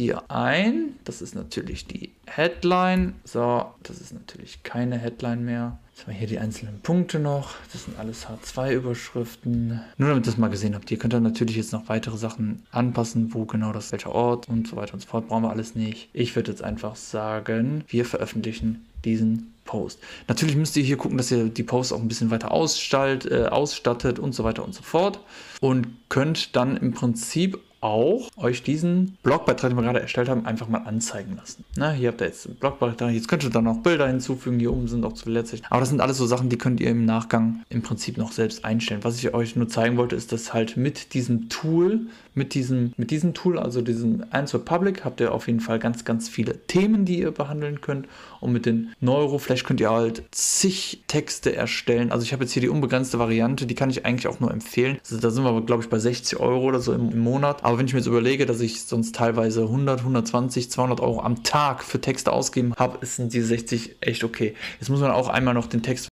Hier 0.02 0.30
ein. 0.30 0.96
Das 1.04 1.22
ist 1.22 1.34
natürlich 1.34 1.86
die 1.86 2.12
Headline. 2.26 3.14
So, 3.24 3.66
das 3.82 4.00
ist 4.00 4.12
natürlich 4.12 4.62
keine 4.62 4.98
Headline 4.98 5.44
mehr. 5.44 5.78
Jetzt 5.94 6.06
haben 6.06 6.12
wir 6.12 6.18
hier 6.18 6.28
die 6.28 6.38
einzelnen 6.38 6.80
Punkte 6.80 7.18
noch. 7.18 7.54
Das 7.72 7.84
sind 7.84 7.98
alles 7.98 8.26
H2-Überschriften. 8.26 9.80
Nur 9.98 10.08
damit 10.08 10.24
ihr 10.24 10.30
das 10.30 10.38
mal 10.38 10.48
gesehen 10.48 10.74
habt. 10.74 10.90
Ihr 10.90 10.98
könnt 10.98 11.12
dann 11.12 11.22
natürlich 11.22 11.56
jetzt 11.56 11.72
noch 11.72 11.88
weitere 11.88 12.16
Sachen 12.16 12.62
anpassen, 12.70 13.34
wo 13.34 13.44
genau 13.44 13.72
das, 13.72 13.92
welcher 13.92 14.12
Ort 14.12 14.48
und 14.48 14.66
so 14.66 14.76
weiter 14.76 14.94
und 14.94 15.00
so 15.00 15.06
fort. 15.06 15.28
Brauchen 15.28 15.44
wir 15.44 15.50
alles 15.50 15.74
nicht. 15.74 16.08
Ich 16.12 16.34
würde 16.34 16.50
jetzt 16.50 16.62
einfach 16.62 16.96
sagen, 16.96 17.84
wir 17.88 18.04
veröffentlichen 18.04 18.86
diesen 19.04 19.52
Post. 19.64 20.00
Natürlich 20.28 20.56
müsst 20.56 20.76
ihr 20.76 20.82
hier 20.82 20.96
gucken, 20.96 21.18
dass 21.18 21.30
ihr 21.30 21.48
die 21.48 21.62
Posts 21.62 21.92
auch 21.92 22.00
ein 22.00 22.08
bisschen 22.08 22.30
weiter 22.30 22.50
ausstalt, 22.50 23.30
äh, 23.30 23.46
ausstattet 23.46 24.18
und 24.18 24.34
so 24.34 24.44
weiter 24.44 24.64
und 24.64 24.74
so 24.74 24.82
fort. 24.82 25.20
Und 25.60 25.86
könnt 26.08 26.56
dann 26.56 26.76
im 26.76 26.92
Prinzip 26.92 27.58
auch 27.82 28.28
euch 28.36 28.62
diesen 28.62 29.18
Blogbeitrag, 29.22 29.70
den 29.70 29.76
wir 29.76 29.82
gerade 29.82 30.00
erstellt 30.00 30.28
haben, 30.28 30.46
einfach 30.46 30.68
mal 30.68 30.78
anzeigen 30.78 31.36
lassen. 31.36 31.64
Na, 31.76 31.90
hier 31.90 32.08
habt 32.08 32.20
ihr 32.20 32.28
jetzt 32.28 32.46
einen 32.46 32.56
Blogbeitrag, 32.56 33.12
jetzt 33.12 33.28
könnt 33.28 33.44
ihr 33.44 33.50
dann 33.50 33.64
noch 33.64 33.78
Bilder 33.78 34.06
hinzufügen, 34.06 34.58
hier 34.58 34.72
oben 34.72 34.88
sind 34.88 35.04
auch 35.04 35.12
zu 35.12 35.28
letztlich. 35.28 35.62
Aber 35.68 35.80
das 35.80 35.88
sind 35.88 36.00
alles 36.00 36.16
so 36.16 36.26
Sachen, 36.26 36.48
die 36.48 36.58
könnt 36.58 36.80
ihr 36.80 36.90
im 36.90 37.04
Nachgang 37.04 37.62
im 37.68 37.82
Prinzip 37.82 38.16
noch 38.16 38.32
selbst 38.32 38.64
einstellen. 38.64 39.04
Was 39.04 39.18
ich 39.18 39.34
euch 39.34 39.56
nur 39.56 39.68
zeigen 39.68 39.96
wollte, 39.96 40.16
ist, 40.16 40.32
dass 40.32 40.54
halt 40.54 40.76
mit 40.76 41.14
diesem 41.14 41.48
Tool, 41.48 42.06
mit 42.34 42.54
diesem, 42.54 42.92
mit 42.96 43.10
diesem 43.10 43.34
Tool, 43.34 43.58
also 43.58 43.82
diesem 43.82 44.24
Answer 44.30 44.60
Public, 44.60 45.04
habt 45.04 45.20
ihr 45.20 45.34
auf 45.34 45.48
jeden 45.48 45.60
Fall 45.60 45.78
ganz, 45.78 46.04
ganz 46.04 46.28
viele 46.28 46.58
Themen, 46.66 47.04
die 47.04 47.18
ihr 47.18 47.32
behandeln 47.32 47.80
könnt. 47.80 48.06
Und 48.40 48.52
mit 48.52 48.66
den 48.66 48.92
Neuroflash 49.00 49.64
könnt 49.64 49.80
ihr 49.80 49.90
halt 49.90 50.22
zig 50.30 51.02
Texte 51.08 51.54
erstellen. 51.54 52.12
Also 52.12 52.24
ich 52.24 52.32
habe 52.32 52.44
jetzt 52.44 52.52
hier 52.52 52.62
die 52.62 52.68
unbegrenzte 52.68 53.18
Variante, 53.18 53.66
die 53.66 53.74
kann 53.74 53.90
ich 53.90 54.04
eigentlich 54.06 54.26
auch 54.26 54.40
nur 54.40 54.50
empfehlen. 54.50 54.98
Also 55.02 55.18
da 55.18 55.30
sind 55.30 55.44
wir, 55.44 55.60
glaube 55.62 55.82
ich, 55.82 55.88
bei 55.88 55.98
60 55.98 56.40
Euro 56.40 56.64
oder 56.64 56.80
so 56.80 56.92
im, 56.92 57.10
im 57.10 57.20
Monat. 57.20 57.64
Aber 57.64 57.71
wenn 57.78 57.86
ich 57.86 57.92
mir 57.92 57.98
jetzt 58.00 58.06
überlege, 58.06 58.46
dass 58.46 58.60
ich 58.60 58.84
sonst 58.84 59.14
teilweise 59.14 59.62
100, 59.62 60.00
120, 60.00 60.70
200 60.70 61.00
Euro 61.00 61.20
am 61.20 61.42
Tag 61.44 61.82
für 61.82 62.00
Texte 62.00 62.32
ausgeben 62.32 62.74
habe, 62.76 63.04
sind 63.04 63.32
diese 63.32 63.46
60 63.46 63.96
echt 64.00 64.24
okay. 64.24 64.54
Jetzt 64.80 64.88
muss 64.88 65.00
man 65.00 65.10
auch 65.10 65.28
einmal 65.28 65.54
noch 65.54 65.66
den 65.66 65.82
Text 65.82 66.08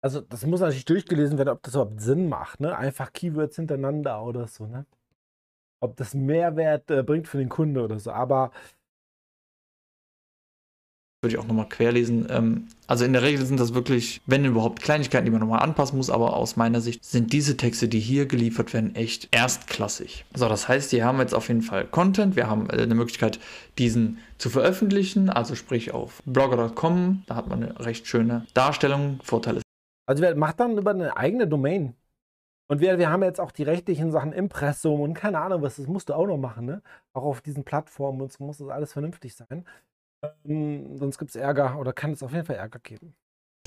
also 0.00 0.20
das 0.20 0.46
muss 0.46 0.60
natürlich 0.60 0.84
durchgelesen 0.84 1.38
werden, 1.38 1.48
ob 1.48 1.60
das 1.64 1.74
überhaupt 1.74 2.00
Sinn 2.00 2.28
macht, 2.28 2.60
ne? 2.60 2.76
Einfach 2.78 3.12
Keywords 3.12 3.56
hintereinander 3.56 4.22
oder 4.22 4.46
so, 4.46 4.64
ne? 4.64 4.86
ob 5.80 5.96
das 5.96 6.14
Mehrwert 6.14 6.90
äh, 6.90 7.02
bringt 7.02 7.28
für 7.28 7.38
den 7.38 7.48
Kunde 7.48 7.82
oder 7.82 7.98
so. 7.98 8.10
Aber 8.10 8.50
würde 11.20 11.34
ich 11.34 11.38
auch 11.40 11.46
nochmal 11.46 11.68
querlesen. 11.68 12.28
Ähm, 12.30 12.68
also 12.86 13.04
in 13.04 13.12
der 13.12 13.22
Regel 13.22 13.44
sind 13.44 13.58
das 13.58 13.74
wirklich, 13.74 14.20
wenn 14.26 14.44
überhaupt 14.44 14.80
Kleinigkeiten, 14.82 15.24
die 15.24 15.32
man 15.32 15.40
nochmal 15.40 15.62
anpassen 15.62 15.96
muss, 15.96 16.10
aber 16.10 16.36
aus 16.36 16.56
meiner 16.56 16.80
Sicht 16.80 17.04
sind 17.04 17.32
diese 17.32 17.56
Texte, 17.56 17.88
die 17.88 17.98
hier 17.98 18.26
geliefert 18.26 18.72
werden, 18.72 18.94
echt 18.94 19.28
erstklassig. 19.32 20.24
So, 20.34 20.48
das 20.48 20.68
heißt, 20.68 20.90
hier 20.90 21.04
haben 21.04 21.18
wir 21.18 21.22
jetzt 21.22 21.34
auf 21.34 21.48
jeden 21.48 21.62
Fall 21.62 21.86
Content. 21.86 22.36
Wir 22.36 22.48
haben 22.48 22.70
äh, 22.70 22.82
eine 22.82 22.94
Möglichkeit, 22.94 23.40
diesen 23.78 24.18
zu 24.38 24.48
veröffentlichen, 24.48 25.28
also 25.28 25.56
sprich 25.56 25.92
auf 25.92 26.22
blogger.com. 26.24 27.24
Da 27.26 27.34
hat 27.34 27.48
man 27.48 27.64
eine 27.64 27.80
recht 27.80 28.06
schöne 28.06 28.46
Darstellung. 28.54 29.18
Vorteil 29.24 29.56
ist. 29.56 29.64
Also 30.06 30.22
wer 30.22 30.36
macht 30.36 30.60
dann 30.60 30.78
über 30.78 30.92
eine 30.92 31.16
eigene 31.16 31.48
Domain? 31.48 31.94
Und 32.70 32.80
wir, 32.80 32.98
wir 32.98 33.10
haben 33.10 33.22
jetzt 33.22 33.40
auch 33.40 33.50
die 33.50 33.62
rechtlichen 33.62 34.12
Sachen 34.12 34.32
Impressum 34.32 35.00
und 35.00 35.14
keine 35.14 35.40
Ahnung 35.40 35.62
was, 35.62 35.76
das 35.76 35.86
musst 35.86 36.10
du 36.10 36.14
auch 36.14 36.26
noch 36.26 36.36
machen, 36.36 36.66
ne? 36.66 36.82
Auch 37.14 37.24
auf 37.24 37.40
diesen 37.40 37.64
Plattformen 37.64 38.20
und 38.20 38.30
so 38.30 38.44
muss 38.44 38.58
das 38.58 38.68
alles 38.68 38.92
vernünftig 38.92 39.34
sein. 39.34 39.64
Ähm, 40.44 40.96
sonst 40.98 41.18
gibt 41.18 41.30
es 41.30 41.36
Ärger 41.36 41.78
oder 41.78 41.92
kann 41.92 42.12
es 42.12 42.22
auf 42.22 42.32
jeden 42.32 42.44
Fall 42.44 42.56
Ärger 42.56 42.80
geben. 42.80 43.14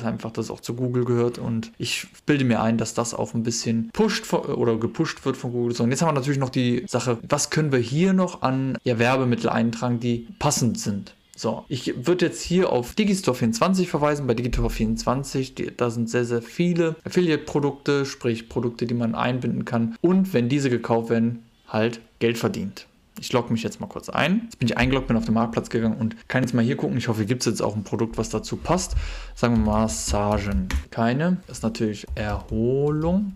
Einfach, 0.03 0.31
dass 0.31 0.49
auch 0.49 0.61
zu 0.61 0.75
Google 0.75 1.05
gehört 1.05 1.37
und 1.37 1.71
ich 1.77 2.07
bilde 2.25 2.43
mir 2.43 2.61
ein, 2.61 2.77
dass 2.79 2.95
das 2.95 3.13
auch 3.13 3.35
ein 3.35 3.43
bisschen 3.43 3.91
pusht 3.93 4.33
oder 4.33 4.77
gepusht 4.77 5.25
wird 5.25 5.37
von 5.37 5.51
Google. 5.51 5.79
Und 5.79 5.91
jetzt 5.91 6.01
haben 6.01 6.09
wir 6.09 6.13
natürlich 6.13 6.39
noch 6.39 6.49
die 6.49 6.85
Sache, 6.87 7.19
was 7.27 7.51
können 7.51 7.71
wir 7.71 7.79
hier 7.79 8.13
noch 8.13 8.41
an 8.41 8.77
ja, 8.83 8.97
Werbemittel 8.97 9.49
eintragen, 9.49 9.99
die 9.99 10.27
passend 10.39 10.79
sind. 10.79 11.13
So, 11.35 11.65
ich 11.69 12.05
würde 12.07 12.27
jetzt 12.27 12.41
hier 12.41 12.71
auf 12.71 12.93
Digistore 12.93 13.35
24 13.35 13.89
verweisen. 13.89 14.27
Bei 14.27 14.33
Digistore 14.33 14.69
24, 14.69 15.55
die, 15.55 15.71
da 15.75 15.89
sind 15.89 16.09
sehr, 16.09 16.25
sehr 16.25 16.41
viele 16.41 16.95
Affiliate-Produkte, 17.03 18.05
sprich 18.05 18.49
Produkte, 18.49 18.85
die 18.85 18.93
man 18.93 19.15
einbinden 19.15 19.65
kann. 19.65 19.95
Und 20.01 20.33
wenn 20.33 20.49
diese 20.49 20.69
gekauft 20.69 21.09
werden, 21.09 21.43
halt 21.67 22.01
Geld 22.19 22.37
verdient. 22.37 22.87
Ich 23.21 23.31
logge 23.33 23.53
mich 23.53 23.61
jetzt 23.61 23.79
mal 23.79 23.85
kurz 23.85 24.09
ein. 24.09 24.41
Jetzt 24.45 24.57
bin 24.57 24.67
ich 24.67 24.79
eingeloggt, 24.79 25.07
bin 25.07 25.15
auf 25.15 25.25
den 25.25 25.35
Marktplatz 25.35 25.69
gegangen 25.69 25.95
und 25.95 26.27
kann 26.27 26.41
jetzt 26.41 26.55
mal 26.55 26.65
hier 26.65 26.75
gucken. 26.75 26.97
Ich 26.97 27.07
hoffe, 27.07 27.19
hier 27.19 27.27
gibt 27.27 27.41
es 27.41 27.45
jetzt 27.45 27.61
auch 27.61 27.75
ein 27.75 27.83
Produkt, 27.83 28.17
was 28.17 28.29
dazu 28.29 28.57
passt. 28.57 28.95
Sagen 29.35 29.57
wir 29.57 29.71
Massagen. 29.71 30.69
Keine. 30.89 31.37
Das 31.45 31.59
ist 31.59 31.63
natürlich 31.63 32.07
Erholung. 32.15 33.33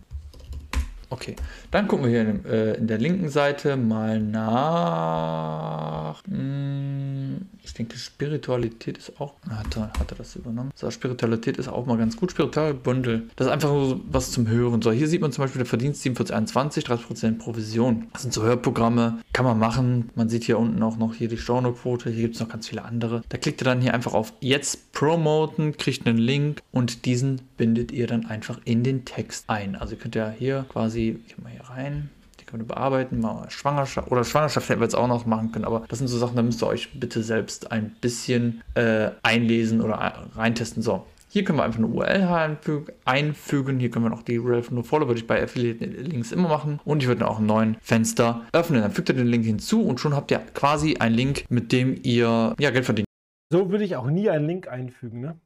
Okay, 1.09 1.35
dann 1.71 1.87
gucken 1.87 2.05
wir 2.05 2.11
hier 2.11 2.21
in, 2.21 2.45
äh, 2.45 2.73
in 2.73 2.87
der 2.87 2.97
linken 2.97 3.29
Seite 3.29 3.77
mal 3.77 4.19
nach. 4.19 6.21
Mh, 6.27 6.37
hm, 6.37 7.45
ich 7.63 7.73
denke, 7.73 7.97
Spiritualität 7.97 8.97
ist 8.97 9.19
auch. 9.19 9.33
Hat 9.49 9.75
er, 9.75 9.91
hat 9.99 10.11
er 10.11 10.17
das 10.17 10.35
übernommen? 10.35 10.71
So, 10.75 10.89
Spiritualität 10.91 11.57
ist 11.57 11.67
auch 11.67 11.85
mal 11.85 11.97
ganz 11.97 12.15
gut. 12.15 12.31
Spiritualbündel. 12.31 13.29
Das 13.35 13.47
ist 13.47 13.53
einfach 13.53 13.69
so 13.69 14.01
was 14.09 14.31
zum 14.31 14.47
Hören. 14.47 14.81
So, 14.81 14.91
hier 14.91 15.07
sieht 15.07 15.21
man 15.21 15.31
zum 15.31 15.43
Beispiel 15.43 15.59
der 15.59 15.65
Verdienst 15.65 16.03
4721, 16.03 16.85
30% 16.85 17.39
Provision. 17.39 18.07
Das 18.13 18.21
sind 18.21 18.33
so 18.33 18.43
Hörprogramme. 18.43 19.19
Kann 19.33 19.45
man 19.45 19.59
machen. 19.59 20.09
Man 20.15 20.29
sieht 20.29 20.43
hier 20.43 20.59
unten 20.59 20.81
auch 20.83 20.97
noch 20.97 21.15
hier 21.15 21.27
die 21.27 21.37
Stornoquote. 21.37 22.09
Hier 22.09 22.23
gibt 22.23 22.35
es 22.35 22.41
noch 22.41 22.49
ganz 22.49 22.67
viele 22.67 22.85
andere. 22.85 23.21
Da 23.29 23.37
klickt 23.37 23.61
ihr 23.61 23.65
dann 23.65 23.81
hier 23.81 23.93
einfach 23.93 24.13
auf 24.13 24.33
Jetzt 24.39 24.91
promoten, 24.91 25.77
kriegt 25.77 26.07
einen 26.07 26.17
Link 26.17 26.61
und 26.71 27.05
diesen 27.05 27.41
bindet 27.57 27.91
ihr 27.91 28.07
dann 28.07 28.25
einfach 28.25 28.59
in 28.65 28.83
den 28.83 29.05
Text 29.05 29.49
ein. 29.49 29.75
Also 29.75 29.95
ihr 29.95 29.99
könnt 29.99 30.15
ja 30.15 30.29
hier 30.29 30.65
quasi, 30.69 31.04
ich 31.11 31.37
mal 31.37 31.51
hier 31.51 31.63
rein, 31.69 32.09
die 32.39 32.45
können 32.45 32.63
wir 32.63 32.75
bearbeiten, 32.75 33.19
mal 33.19 33.49
Schwangerschaft 33.49 34.11
oder 34.11 34.23
Schwangerschaft 34.23 34.69
hätten 34.69 34.79
wir 34.79 34.85
jetzt 34.85 34.95
auch 34.95 35.07
noch 35.07 35.25
machen 35.25 35.51
können, 35.51 35.65
aber 35.65 35.85
das 35.87 35.99
sind 35.99 36.07
so 36.07 36.17
Sachen, 36.17 36.35
da 36.35 36.43
müsst 36.43 36.61
ihr 36.61 36.67
euch 36.67 36.99
bitte 36.99 37.23
selbst 37.23 37.71
ein 37.71 37.95
bisschen 38.01 38.63
äh, 38.75 39.11
einlesen 39.23 39.81
oder 39.81 40.29
reintesten. 40.35 40.83
So, 40.83 41.05
hier 41.35 41.43
können 41.43 41.59
wir 41.59 41.63
einfach 41.63 41.79
eine 41.79 41.87
URL 41.87 42.87
einfügen. 43.03 43.77
Hier 43.77 43.91
können 43.91 44.05
wir 44.05 44.09
noch 44.09 44.23
die 44.23 44.39
URL 44.39 44.63
von 44.63 44.75
NoFollow, 44.75 45.07
würde 45.07 45.19
ich 45.19 45.27
bei 45.27 45.43
Affiliate-Links 45.43 46.31
immer 46.31 46.47
machen. 46.47 46.79
Und 46.85 47.03
ich 47.03 47.09
würde 47.09 47.19
dann 47.19 47.27
auch 47.27 47.39
einen 47.39 47.47
neuen 47.47 47.75
Fenster 47.81 48.45
öffnen. 48.53 48.81
Dann 48.81 48.91
fügt 48.91 49.09
ihr 49.09 49.15
den 49.15 49.27
Link 49.27 49.43
hinzu 49.43 49.85
und 49.85 49.99
schon 49.99 50.15
habt 50.15 50.31
ihr 50.31 50.39
quasi 50.39 50.95
einen 50.95 51.13
Link, 51.13 51.43
mit 51.49 51.73
dem 51.73 51.99
ihr 52.03 52.55
ja, 52.57 52.71
Geld 52.71 52.85
verdient. 52.85 53.07
So 53.51 53.69
würde 53.69 53.83
ich 53.83 53.97
auch 53.97 54.07
nie 54.07 54.29
einen 54.29 54.47
Link 54.47 54.69
einfügen, 54.69 55.19
ne? 55.19 55.37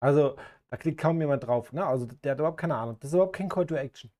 Also, 0.00 0.36
da 0.70 0.78
klickt 0.78 0.98
kaum 0.98 1.20
jemand 1.20 1.46
drauf, 1.46 1.74
ne? 1.74 1.84
Also, 1.84 2.06
der 2.24 2.32
hat 2.32 2.38
überhaupt 2.38 2.58
keine 2.58 2.76
Ahnung. 2.76 2.96
Das 3.00 3.10
ist 3.10 3.14
überhaupt 3.14 3.36
kein 3.36 3.50
Call 3.50 3.66
to 3.66 3.74
Action 3.74 4.10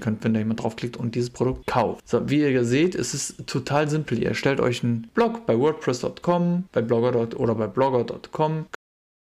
könnt, 0.00 0.24
wenn 0.24 0.34
da 0.34 0.40
jemand 0.40 0.62
draufklickt 0.62 0.96
und 0.96 1.14
dieses 1.14 1.30
Produkt 1.30 1.66
kauft. 1.66 2.08
So, 2.08 2.28
wie 2.28 2.40
ihr 2.40 2.64
seht, 2.64 2.94
ist 2.94 3.14
es 3.14 3.36
total 3.46 3.88
simpel. 3.88 4.18
Ihr 4.18 4.28
erstellt 4.28 4.60
euch 4.60 4.82
einen 4.82 5.08
Blog 5.14 5.46
bei 5.46 5.58
WordPress.com, 5.58 6.68
bei 6.72 6.82
Blogger 6.82 7.38
oder 7.38 7.54
bei 7.54 7.66
Blogger.com. 7.66 8.66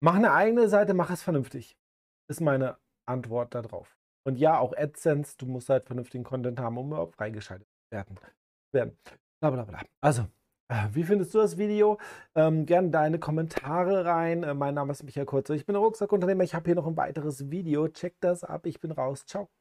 Mach 0.02 0.16
eine 0.16 0.34
eigene 0.34 0.68
Seite, 0.68 0.94
mach 0.94 1.10
es 1.10 1.24
vernünftig. 1.24 1.78
Ist 2.30 2.42
meine 2.42 2.78
Antwort 3.08 3.56
darauf. 3.56 3.98
Und 4.28 4.38
ja, 4.38 4.60
auch 4.60 4.74
AdSense, 4.76 5.36
du 5.38 5.46
musst 5.46 5.70
halt 5.70 5.86
vernünftigen 5.86 6.24
Content 6.24 6.60
haben, 6.60 6.78
um 6.78 6.88
überhaupt 6.88 7.16
freigeschaltet 7.16 7.68
werden. 7.92 8.20
werden. 8.74 8.98
Bla 9.40 9.52
bla 9.52 9.64
bla. 9.64 9.82
Also, 10.02 10.28
äh, 10.68 10.88
wie 10.94 11.04
findest 11.04 11.34
du 11.34 11.38
das 11.40 11.58
Video? 11.58 12.00
Ähm, 12.34 12.66
gerne 12.66 12.90
deine 12.90 13.20
Kommentare 13.20 14.06
rein. 14.06 14.44
Äh, 14.44 14.54
mein 14.56 14.74
Name 14.74 14.92
ist 14.92 15.04
Michael 15.04 15.26
Kurze. 15.26 15.56
Ich 15.56 15.66
bin 15.66 15.76
Rucksackunternehmer. 15.76 16.44
Ich 16.44 16.56
habe 16.56 16.66
hier 16.66 16.76
noch 16.76 16.88
ein 16.88 16.98
weiteres 16.98 17.52
Video. 17.52 17.88
Check 17.88 18.16
das 18.20 18.44
ab. 18.44 18.66
Ich 18.66 18.80
bin 18.80 18.92
raus. 18.92 19.26
Ciao. 19.26 19.55